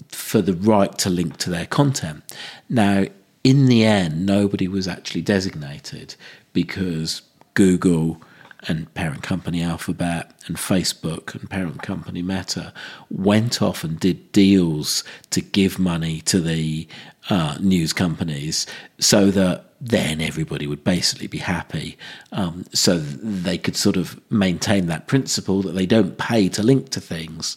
for 0.09 0.41
the 0.41 0.53
right 0.53 0.97
to 0.99 1.09
link 1.09 1.37
to 1.37 1.49
their 1.49 1.65
content. 1.65 2.23
Now, 2.69 3.05
in 3.43 3.67
the 3.67 3.83
end, 3.85 4.25
nobody 4.25 4.67
was 4.67 4.87
actually 4.87 5.21
designated 5.21 6.15
because 6.53 7.21
Google 7.53 8.21
and 8.67 8.91
parent 8.93 9.21
company 9.21 9.61
Alphabet 9.61 10.31
and 10.47 10.57
Facebook 10.57 11.35
and 11.35 11.49
parent 11.49 11.81
company 11.83 12.21
Meta 12.21 12.73
went 13.09 13.61
off 13.61 13.83
and 13.83 13.99
did 13.99 14.31
deals 14.31 15.03
to 15.29 15.41
give 15.41 15.77
money 15.77 16.21
to 16.21 16.39
the 16.39 16.87
uh, 17.29 17.57
news 17.59 17.93
companies 17.93 18.65
so 18.99 19.29
that 19.31 19.74
then 19.89 20.19
everybody 20.19 20.65
would 20.65 20.83
basically 20.83 21.27
be 21.27 21.37
happy. 21.37 21.95
Um, 22.31 22.65
so 22.73 22.97
they 22.97 23.57
could 23.57 23.75
sort 23.75 23.97
of 23.97 24.19
maintain 24.31 24.87
that 24.87 25.05
principle 25.05 25.61
that 25.61 25.73
they 25.73 25.85
don't 25.85 26.17
pay 26.17 26.49
to 26.49 26.63
link 26.63 26.89
to 26.89 26.99
things. 26.99 27.55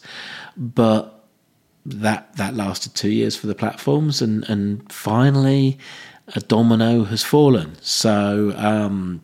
But 0.55 1.25
that 1.85 2.35
that 2.35 2.55
lasted 2.55 2.93
two 2.93 3.09
years 3.09 3.35
for 3.35 3.47
the 3.47 3.55
platforms, 3.55 4.21
and 4.21 4.47
and 4.47 4.91
finally, 4.91 5.79
a 6.35 6.39
domino 6.41 7.03
has 7.05 7.23
fallen. 7.23 7.75
So 7.81 8.53
um, 8.57 9.23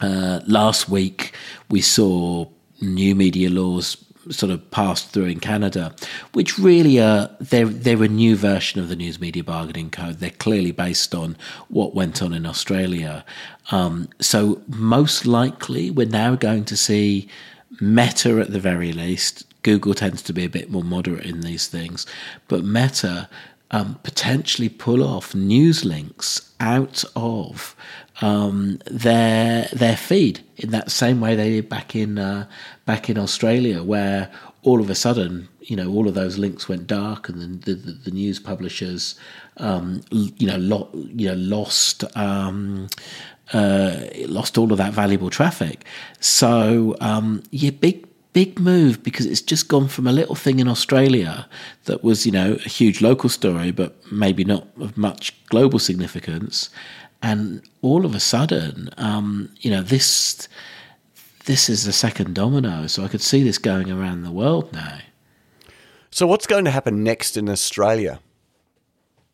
uh, 0.00 0.40
last 0.46 0.88
week 0.88 1.34
we 1.70 1.80
saw 1.80 2.46
new 2.80 3.14
media 3.14 3.48
laws 3.48 4.03
sort 4.30 4.52
of 4.52 4.70
passed 4.70 5.10
through 5.10 5.26
in 5.26 5.40
Canada, 5.40 5.94
which 6.32 6.58
really 6.58 7.00
are 7.00 7.30
they're 7.40 7.66
they're 7.66 8.02
a 8.02 8.08
new 8.08 8.36
version 8.36 8.80
of 8.80 8.88
the 8.88 8.96
News 8.96 9.20
Media 9.20 9.44
Bargaining 9.44 9.90
Code. 9.90 10.18
They're 10.18 10.30
clearly 10.30 10.72
based 10.72 11.14
on 11.14 11.36
what 11.68 11.94
went 11.94 12.22
on 12.22 12.32
in 12.32 12.46
Australia. 12.46 13.24
Um, 13.70 14.08
so 14.20 14.62
most 14.68 15.26
likely, 15.26 15.90
we're 15.90 16.06
now 16.06 16.34
going 16.34 16.64
to 16.66 16.76
see 16.76 17.28
Meta 17.80 18.40
at 18.40 18.52
the 18.52 18.60
very 18.60 18.92
least. 18.92 19.44
Google 19.62 19.94
tends 19.94 20.20
to 20.22 20.32
be 20.32 20.44
a 20.44 20.50
bit 20.50 20.70
more 20.70 20.84
moderate 20.84 21.24
in 21.24 21.40
these 21.40 21.68
things, 21.68 22.06
but 22.48 22.64
Meta 22.64 23.28
um, 23.74 23.98
potentially 24.04 24.68
pull 24.68 25.02
off 25.02 25.34
news 25.34 25.84
links 25.84 26.52
out 26.60 27.02
of 27.16 27.74
um, 28.20 28.78
their 28.86 29.68
their 29.72 29.96
feed 29.96 30.44
in 30.56 30.70
that 30.70 30.92
same 30.92 31.20
way 31.20 31.34
they 31.34 31.50
did 31.50 31.68
back 31.68 31.96
in 31.96 32.16
uh, 32.16 32.46
back 32.86 33.10
in 33.10 33.18
Australia, 33.18 33.82
where 33.82 34.30
all 34.62 34.80
of 34.80 34.88
a 34.90 34.94
sudden, 34.94 35.48
you 35.60 35.74
know, 35.74 35.90
all 35.90 36.06
of 36.06 36.14
those 36.14 36.38
links 36.38 36.68
went 36.68 36.86
dark, 36.86 37.28
and 37.28 37.62
the 37.62 37.74
the, 37.74 37.92
the 38.04 38.10
news 38.12 38.38
publishers, 38.38 39.16
um, 39.56 40.02
you 40.12 40.46
know, 40.46 40.58
lo- 40.58 40.90
you 40.94 41.26
know, 41.28 41.34
lost. 41.34 42.04
Um, 42.16 42.86
uh, 43.52 44.06
lost 44.26 44.56
all 44.56 44.72
of 44.72 44.78
that 44.78 44.94
valuable 44.94 45.28
traffic. 45.28 45.84
So, 46.18 46.96
um, 47.02 47.42
yeah, 47.50 47.72
big 47.72 48.06
big 48.34 48.58
move 48.58 49.02
because 49.02 49.24
it's 49.24 49.40
just 49.40 49.68
gone 49.68 49.88
from 49.88 50.06
a 50.06 50.12
little 50.12 50.34
thing 50.34 50.58
in 50.58 50.68
Australia 50.68 51.48
that 51.84 52.04
was, 52.04 52.26
you 52.26 52.32
know, 52.32 52.58
a 52.66 52.68
huge 52.68 53.00
local 53.00 53.30
story, 53.30 53.70
but 53.70 53.96
maybe 54.12 54.44
not 54.44 54.66
of 54.78 54.98
much 54.98 55.34
global 55.46 55.78
significance, 55.78 56.68
and 57.22 57.62
all 57.80 58.04
of 58.04 58.14
a 58.14 58.20
sudden, 58.20 58.90
um, 58.98 59.48
you 59.60 59.70
know, 59.70 59.82
this 59.82 60.46
this 61.46 61.68
is 61.68 61.84
the 61.84 61.92
second 61.92 62.34
domino. 62.34 62.86
So 62.86 63.04
I 63.04 63.08
could 63.08 63.22
see 63.22 63.42
this 63.42 63.58
going 63.58 63.90
around 63.90 64.22
the 64.22 64.30
world 64.30 64.72
now. 64.72 64.98
So 66.10 66.26
what's 66.26 66.46
going 66.46 66.64
to 66.64 66.70
happen 66.70 67.02
next 67.02 67.36
in 67.36 67.48
Australia? 67.48 68.20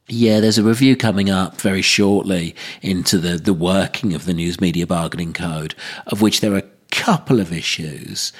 Yeah, 0.08 0.40
there's 0.40 0.58
a 0.58 0.64
review 0.64 0.96
coming 0.96 1.30
up 1.30 1.60
very 1.60 1.82
shortly 1.82 2.56
into 2.82 3.16
the, 3.18 3.36
the 3.36 3.54
working 3.54 4.12
of 4.12 4.24
the 4.24 4.34
News 4.34 4.60
Media 4.60 4.86
Bargaining 4.86 5.32
Code, 5.32 5.76
of 6.08 6.20
which 6.20 6.40
there 6.40 6.54
are 6.54 6.64
couple 7.00 7.40
of 7.40 7.50
issues. 7.50 8.30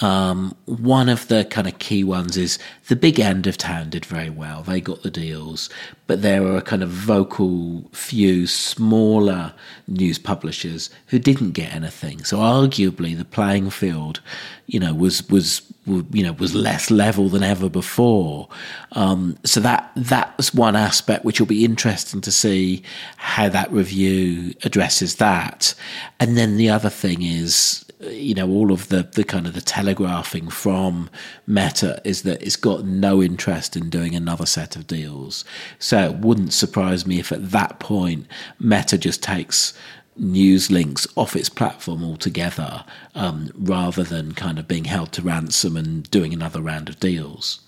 Um, 0.00 0.56
one 0.64 1.10
of 1.10 1.28
the 1.28 1.44
kind 1.44 1.66
of 1.66 1.78
key 1.78 2.02
ones 2.02 2.38
is 2.38 2.58
the 2.88 2.96
big 2.96 3.20
end 3.20 3.46
of 3.46 3.58
town 3.58 3.90
did 3.90 4.06
very 4.06 4.30
well. 4.30 4.62
They 4.62 4.80
got 4.80 5.02
the 5.02 5.10
deals, 5.10 5.68
but 6.06 6.22
there 6.22 6.42
were 6.42 6.56
a 6.56 6.62
kind 6.62 6.82
of 6.82 6.88
vocal 6.88 7.84
few 7.92 8.46
smaller 8.46 9.52
news 9.86 10.18
publishers 10.18 10.88
who 11.08 11.18
didn't 11.18 11.52
get 11.52 11.74
anything. 11.74 12.24
So 12.24 12.38
arguably 12.38 13.16
the 13.16 13.24
playing 13.26 13.68
field, 13.68 14.20
you 14.66 14.80
know, 14.80 14.94
was 14.94 15.28
was 15.28 15.60
you 15.86 16.22
know 16.22 16.32
was 16.32 16.54
less 16.54 16.90
level 16.90 17.28
than 17.28 17.42
ever 17.42 17.68
before. 17.68 18.48
Um, 18.92 19.38
so 19.44 19.60
that 19.60 19.90
that's 19.96 20.54
one 20.54 20.76
aspect 20.76 21.24
which 21.24 21.38
will 21.38 21.46
be 21.46 21.64
interesting 21.64 22.22
to 22.22 22.32
see 22.32 22.82
how 23.16 23.50
that 23.50 23.70
review 23.70 24.54
addresses 24.62 25.16
that. 25.16 25.74
And 26.18 26.36
then 26.36 26.56
the 26.56 26.70
other 26.70 26.90
thing 26.90 27.22
is 27.22 27.85
you 28.00 28.34
know 28.34 28.48
all 28.48 28.72
of 28.72 28.88
the 28.88 29.02
the 29.02 29.24
kind 29.24 29.46
of 29.46 29.54
the 29.54 29.60
telegraphing 29.60 30.48
from 30.48 31.08
Meta 31.46 32.00
is 32.04 32.22
that 32.22 32.42
it's 32.42 32.56
got 32.56 32.84
no 32.84 33.22
interest 33.22 33.76
in 33.76 33.88
doing 33.88 34.14
another 34.14 34.46
set 34.46 34.76
of 34.76 34.86
deals. 34.86 35.44
So 35.78 36.10
it 36.10 36.16
wouldn't 36.16 36.52
surprise 36.52 37.06
me 37.06 37.18
if 37.18 37.32
at 37.32 37.50
that 37.50 37.78
point 37.78 38.26
Meta 38.58 38.98
just 38.98 39.22
takes 39.22 39.72
news 40.18 40.70
links 40.70 41.06
off 41.16 41.36
its 41.36 41.48
platform 41.48 42.02
altogether, 42.02 42.84
um, 43.14 43.50
rather 43.54 44.02
than 44.02 44.32
kind 44.32 44.58
of 44.58 44.66
being 44.66 44.84
held 44.84 45.12
to 45.12 45.22
ransom 45.22 45.76
and 45.76 46.10
doing 46.10 46.32
another 46.32 46.62
round 46.62 46.88
of 46.88 46.98
deals. 46.98 47.60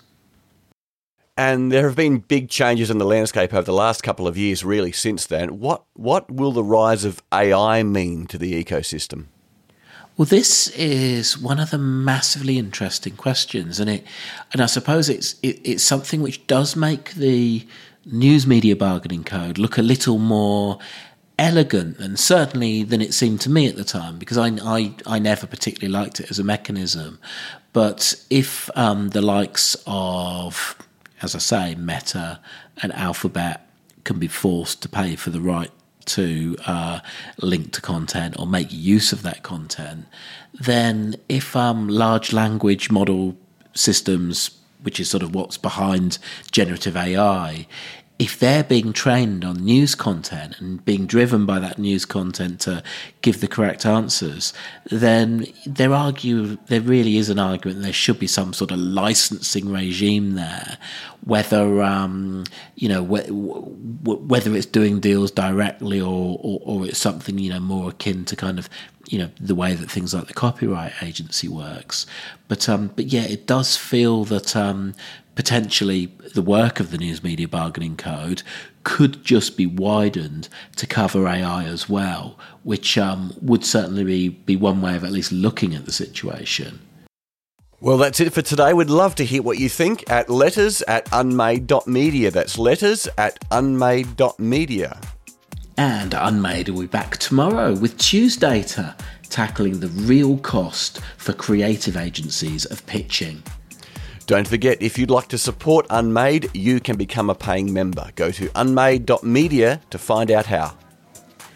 And 1.37 1.71
there 1.71 1.87
have 1.87 1.95
been 1.95 2.17
big 2.17 2.49
changes 2.49 2.91
in 2.91 2.97
the 2.97 3.05
landscape 3.05 3.53
over 3.53 3.61
the 3.61 3.71
last 3.71 4.03
couple 4.03 4.27
of 4.27 4.35
years, 4.35 4.65
really, 4.65 4.91
since 4.91 5.25
then. 5.25 5.59
What 5.59 5.83
what 5.93 6.29
will 6.29 6.51
the 6.51 6.63
rise 6.63 7.05
of 7.05 7.23
AI 7.31 7.81
mean 7.83 8.27
to 8.27 8.37
the 8.37 8.61
ecosystem? 8.61 9.27
Well, 10.19 10.25
this 10.25 10.67
is 10.71 11.37
one 11.37 11.61
of 11.61 11.69
the 11.69 11.77
massively 11.77 12.57
interesting 12.57 13.15
questions, 13.15 13.79
and 13.79 13.89
it, 13.89 14.05
and 14.51 14.61
I 14.61 14.65
suppose 14.65 15.07
it's 15.07 15.35
it, 15.41 15.61
it's 15.63 15.81
something 15.81 16.21
which 16.21 16.45
does 16.45 16.75
make 16.75 17.13
the 17.13 17.65
news 18.05 18.45
media 18.45 18.75
bargaining 18.75 19.23
code 19.23 19.57
look 19.57 19.77
a 19.77 19.81
little 19.81 20.17
more 20.17 20.77
elegant 21.37 21.99
and 21.99 22.19
certainly 22.19 22.83
than 22.83 22.99
it 23.01 23.13
seemed 23.13 23.39
to 23.39 23.49
me 23.49 23.69
at 23.69 23.77
the 23.77 23.85
time 23.85 24.19
because 24.19 24.37
I, 24.37 24.57
I, 24.61 24.93
I 25.05 25.19
never 25.19 25.47
particularly 25.47 25.93
liked 25.93 26.19
it 26.19 26.29
as 26.29 26.37
a 26.37 26.43
mechanism. 26.43 27.17
But 27.71 28.21
if 28.29 28.69
um, 28.75 29.11
the 29.11 29.21
likes 29.21 29.77
of, 29.87 30.75
as 31.21 31.33
I 31.33 31.39
say, 31.39 31.75
Meta 31.75 32.41
and 32.81 32.91
Alphabet 32.91 33.69
can 34.03 34.19
be 34.19 34.27
forced 34.27 34.81
to 34.81 34.89
pay 34.89 35.15
for 35.15 35.29
the 35.29 35.39
right 35.39 35.71
to 36.09 36.55
uh, 36.65 36.99
link 37.41 37.71
to 37.73 37.81
content 37.81 38.35
or 38.39 38.47
make 38.47 38.67
use 38.71 39.11
of 39.11 39.23
that 39.23 39.43
content, 39.43 40.05
then 40.53 41.15
if 41.27 41.55
um, 41.55 41.87
large 41.87 42.33
language 42.33 42.91
model 42.91 43.37
systems, 43.73 44.51
which 44.81 44.99
is 44.99 45.09
sort 45.09 45.23
of 45.23 45.35
what's 45.35 45.57
behind 45.57 46.17
generative 46.51 46.95
AI, 46.95 47.67
if 48.19 48.37
they're 48.37 48.65
being 48.65 48.91
trained 48.91 49.45
on 49.45 49.55
news 49.63 49.95
content 49.95 50.59
and 50.59 50.83
being 50.83 51.05
driven 51.05 51.45
by 51.45 51.57
that 51.57 51.79
news 51.79 52.05
content 52.05 52.59
to 52.59 52.83
give 53.21 53.39
the 53.39 53.47
correct 53.47 53.85
answers, 53.85 54.53
then 54.91 55.47
there 55.65 55.93
argue 55.93 56.57
there 56.67 56.81
really 56.81 57.15
is 57.15 57.29
an 57.29 57.39
argument 57.39 57.81
there 57.81 57.93
should 57.93 58.19
be 58.19 58.27
some 58.27 58.51
sort 58.51 58.71
of 58.71 58.77
licensing 58.77 59.71
regime 59.71 60.35
there, 60.35 60.77
whether 61.23 61.81
um, 61.81 62.43
you 62.75 62.89
know 62.89 63.05
wh- 63.05 63.29
wh- 63.29 64.29
whether 64.29 64.53
it's 64.53 64.65
doing 64.65 64.99
deals 64.99 65.31
directly 65.31 66.01
or, 66.01 66.37
or 66.41 66.59
or 66.63 66.85
it's 66.85 66.99
something 66.99 67.37
you 67.37 67.49
know 67.49 67.61
more 67.61 67.91
akin 67.91 68.25
to 68.25 68.35
kind 68.35 68.59
of 68.59 68.69
you 69.07 69.17
know 69.17 69.29
the 69.39 69.55
way 69.55 69.73
that 69.73 69.89
things 69.89 70.13
like 70.13 70.27
the 70.27 70.33
copyright 70.33 70.91
agency 71.01 71.47
works. 71.47 72.05
But 72.49 72.67
um, 72.67 72.91
but 72.97 73.05
yeah, 73.05 73.23
it 73.23 73.47
does 73.47 73.77
feel 73.77 74.25
that 74.25 74.57
um, 74.57 74.93
potentially 75.39 76.07
the 76.35 76.41
work 76.41 76.81
of 76.81 76.91
the 76.91 76.97
News 76.97 77.23
Media 77.23 77.47
Bargaining 77.47 77.95
Code 77.95 78.43
could 78.83 79.23
just 79.23 79.55
be 79.55 79.65
widened 79.65 80.49
to 80.75 80.85
cover 80.85 81.29
AI 81.29 81.63
as 81.63 81.87
well, 81.87 82.37
which 82.63 82.97
um, 82.97 83.33
would 83.41 83.63
certainly 83.63 84.03
be, 84.03 84.27
be 84.27 84.57
one 84.57 84.81
way 84.81 84.97
of 84.97 85.05
at 85.05 85.13
least 85.13 85.31
looking 85.31 85.73
at 85.73 85.85
the 85.85 85.93
situation. 85.93 86.81
Well, 87.79 87.97
that's 87.97 88.19
it 88.19 88.33
for 88.33 88.41
today. 88.41 88.73
We'd 88.73 88.89
love 88.89 89.15
to 89.15 89.23
hear 89.23 89.41
what 89.41 89.57
you 89.57 89.69
think 89.69 90.11
at 90.11 90.29
letters 90.29 90.81
at 90.89 91.07
unmade.media. 91.13 92.31
That's 92.31 92.57
letters 92.57 93.07
at 93.17 93.39
unmade.media. 93.49 94.99
And 95.77 96.13
Unmade 96.13 96.67
will 96.67 96.81
be 96.81 96.87
back 96.87 97.15
tomorrow 97.15 97.73
with 97.75 97.97
Tuesdata, 97.97 98.99
tackling 99.29 99.79
the 99.79 99.87
real 99.87 100.37
cost 100.39 100.99
for 101.15 101.31
creative 101.31 101.95
agencies 101.95 102.65
of 102.65 102.85
pitching. 102.87 103.41
Don't 104.29 104.47
forget, 104.47 104.79
if 104.79 104.99
you'd 104.99 105.09
like 105.09 105.27
to 105.29 105.39
support 105.39 105.87
Unmade, 105.89 106.51
you 106.53 106.79
can 106.79 106.97
become 106.97 107.31
a 107.31 107.33
paying 107.33 107.73
member. 107.73 108.11
Go 108.15 108.29
to 108.29 108.47
unmade.media 108.53 109.81
to 109.89 109.97
find 109.97 110.29
out 110.29 110.45
how. 110.45 110.77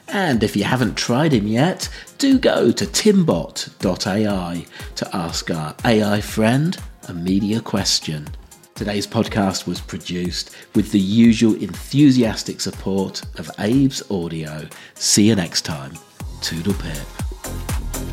And 0.08 0.42
if 0.42 0.56
you 0.56 0.64
haven't 0.64 0.96
tried 0.96 1.34
him 1.34 1.46
yet, 1.46 1.88
do 2.18 2.40
go 2.40 2.72
to 2.72 2.86
timbot.ai 2.86 4.66
to 4.96 5.16
ask 5.16 5.52
our 5.52 5.76
AI 5.86 6.20
friend 6.20 6.76
a 7.08 7.14
media 7.14 7.62
question. 7.62 8.28
Today's 8.74 9.06
podcast 9.06 9.68
was 9.68 9.80
produced 9.80 10.56
with 10.74 10.92
the 10.92 11.00
usual 11.00 11.54
enthusiastic 11.54 12.60
support 12.60 13.22
of 13.38 13.52
Abe's 13.60 14.02
Audio. 14.10 14.68
See 14.96 15.28
you 15.28 15.36
next 15.36 15.62
time. 15.62 15.94
Toodle 16.42 16.74
pip. 16.74 17.06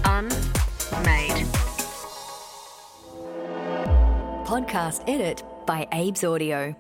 Unmade. 0.04 1.69
Podcast 4.50 5.04
edit 5.06 5.44
by 5.64 5.86
Abe's 5.92 6.24
Audio. 6.24 6.74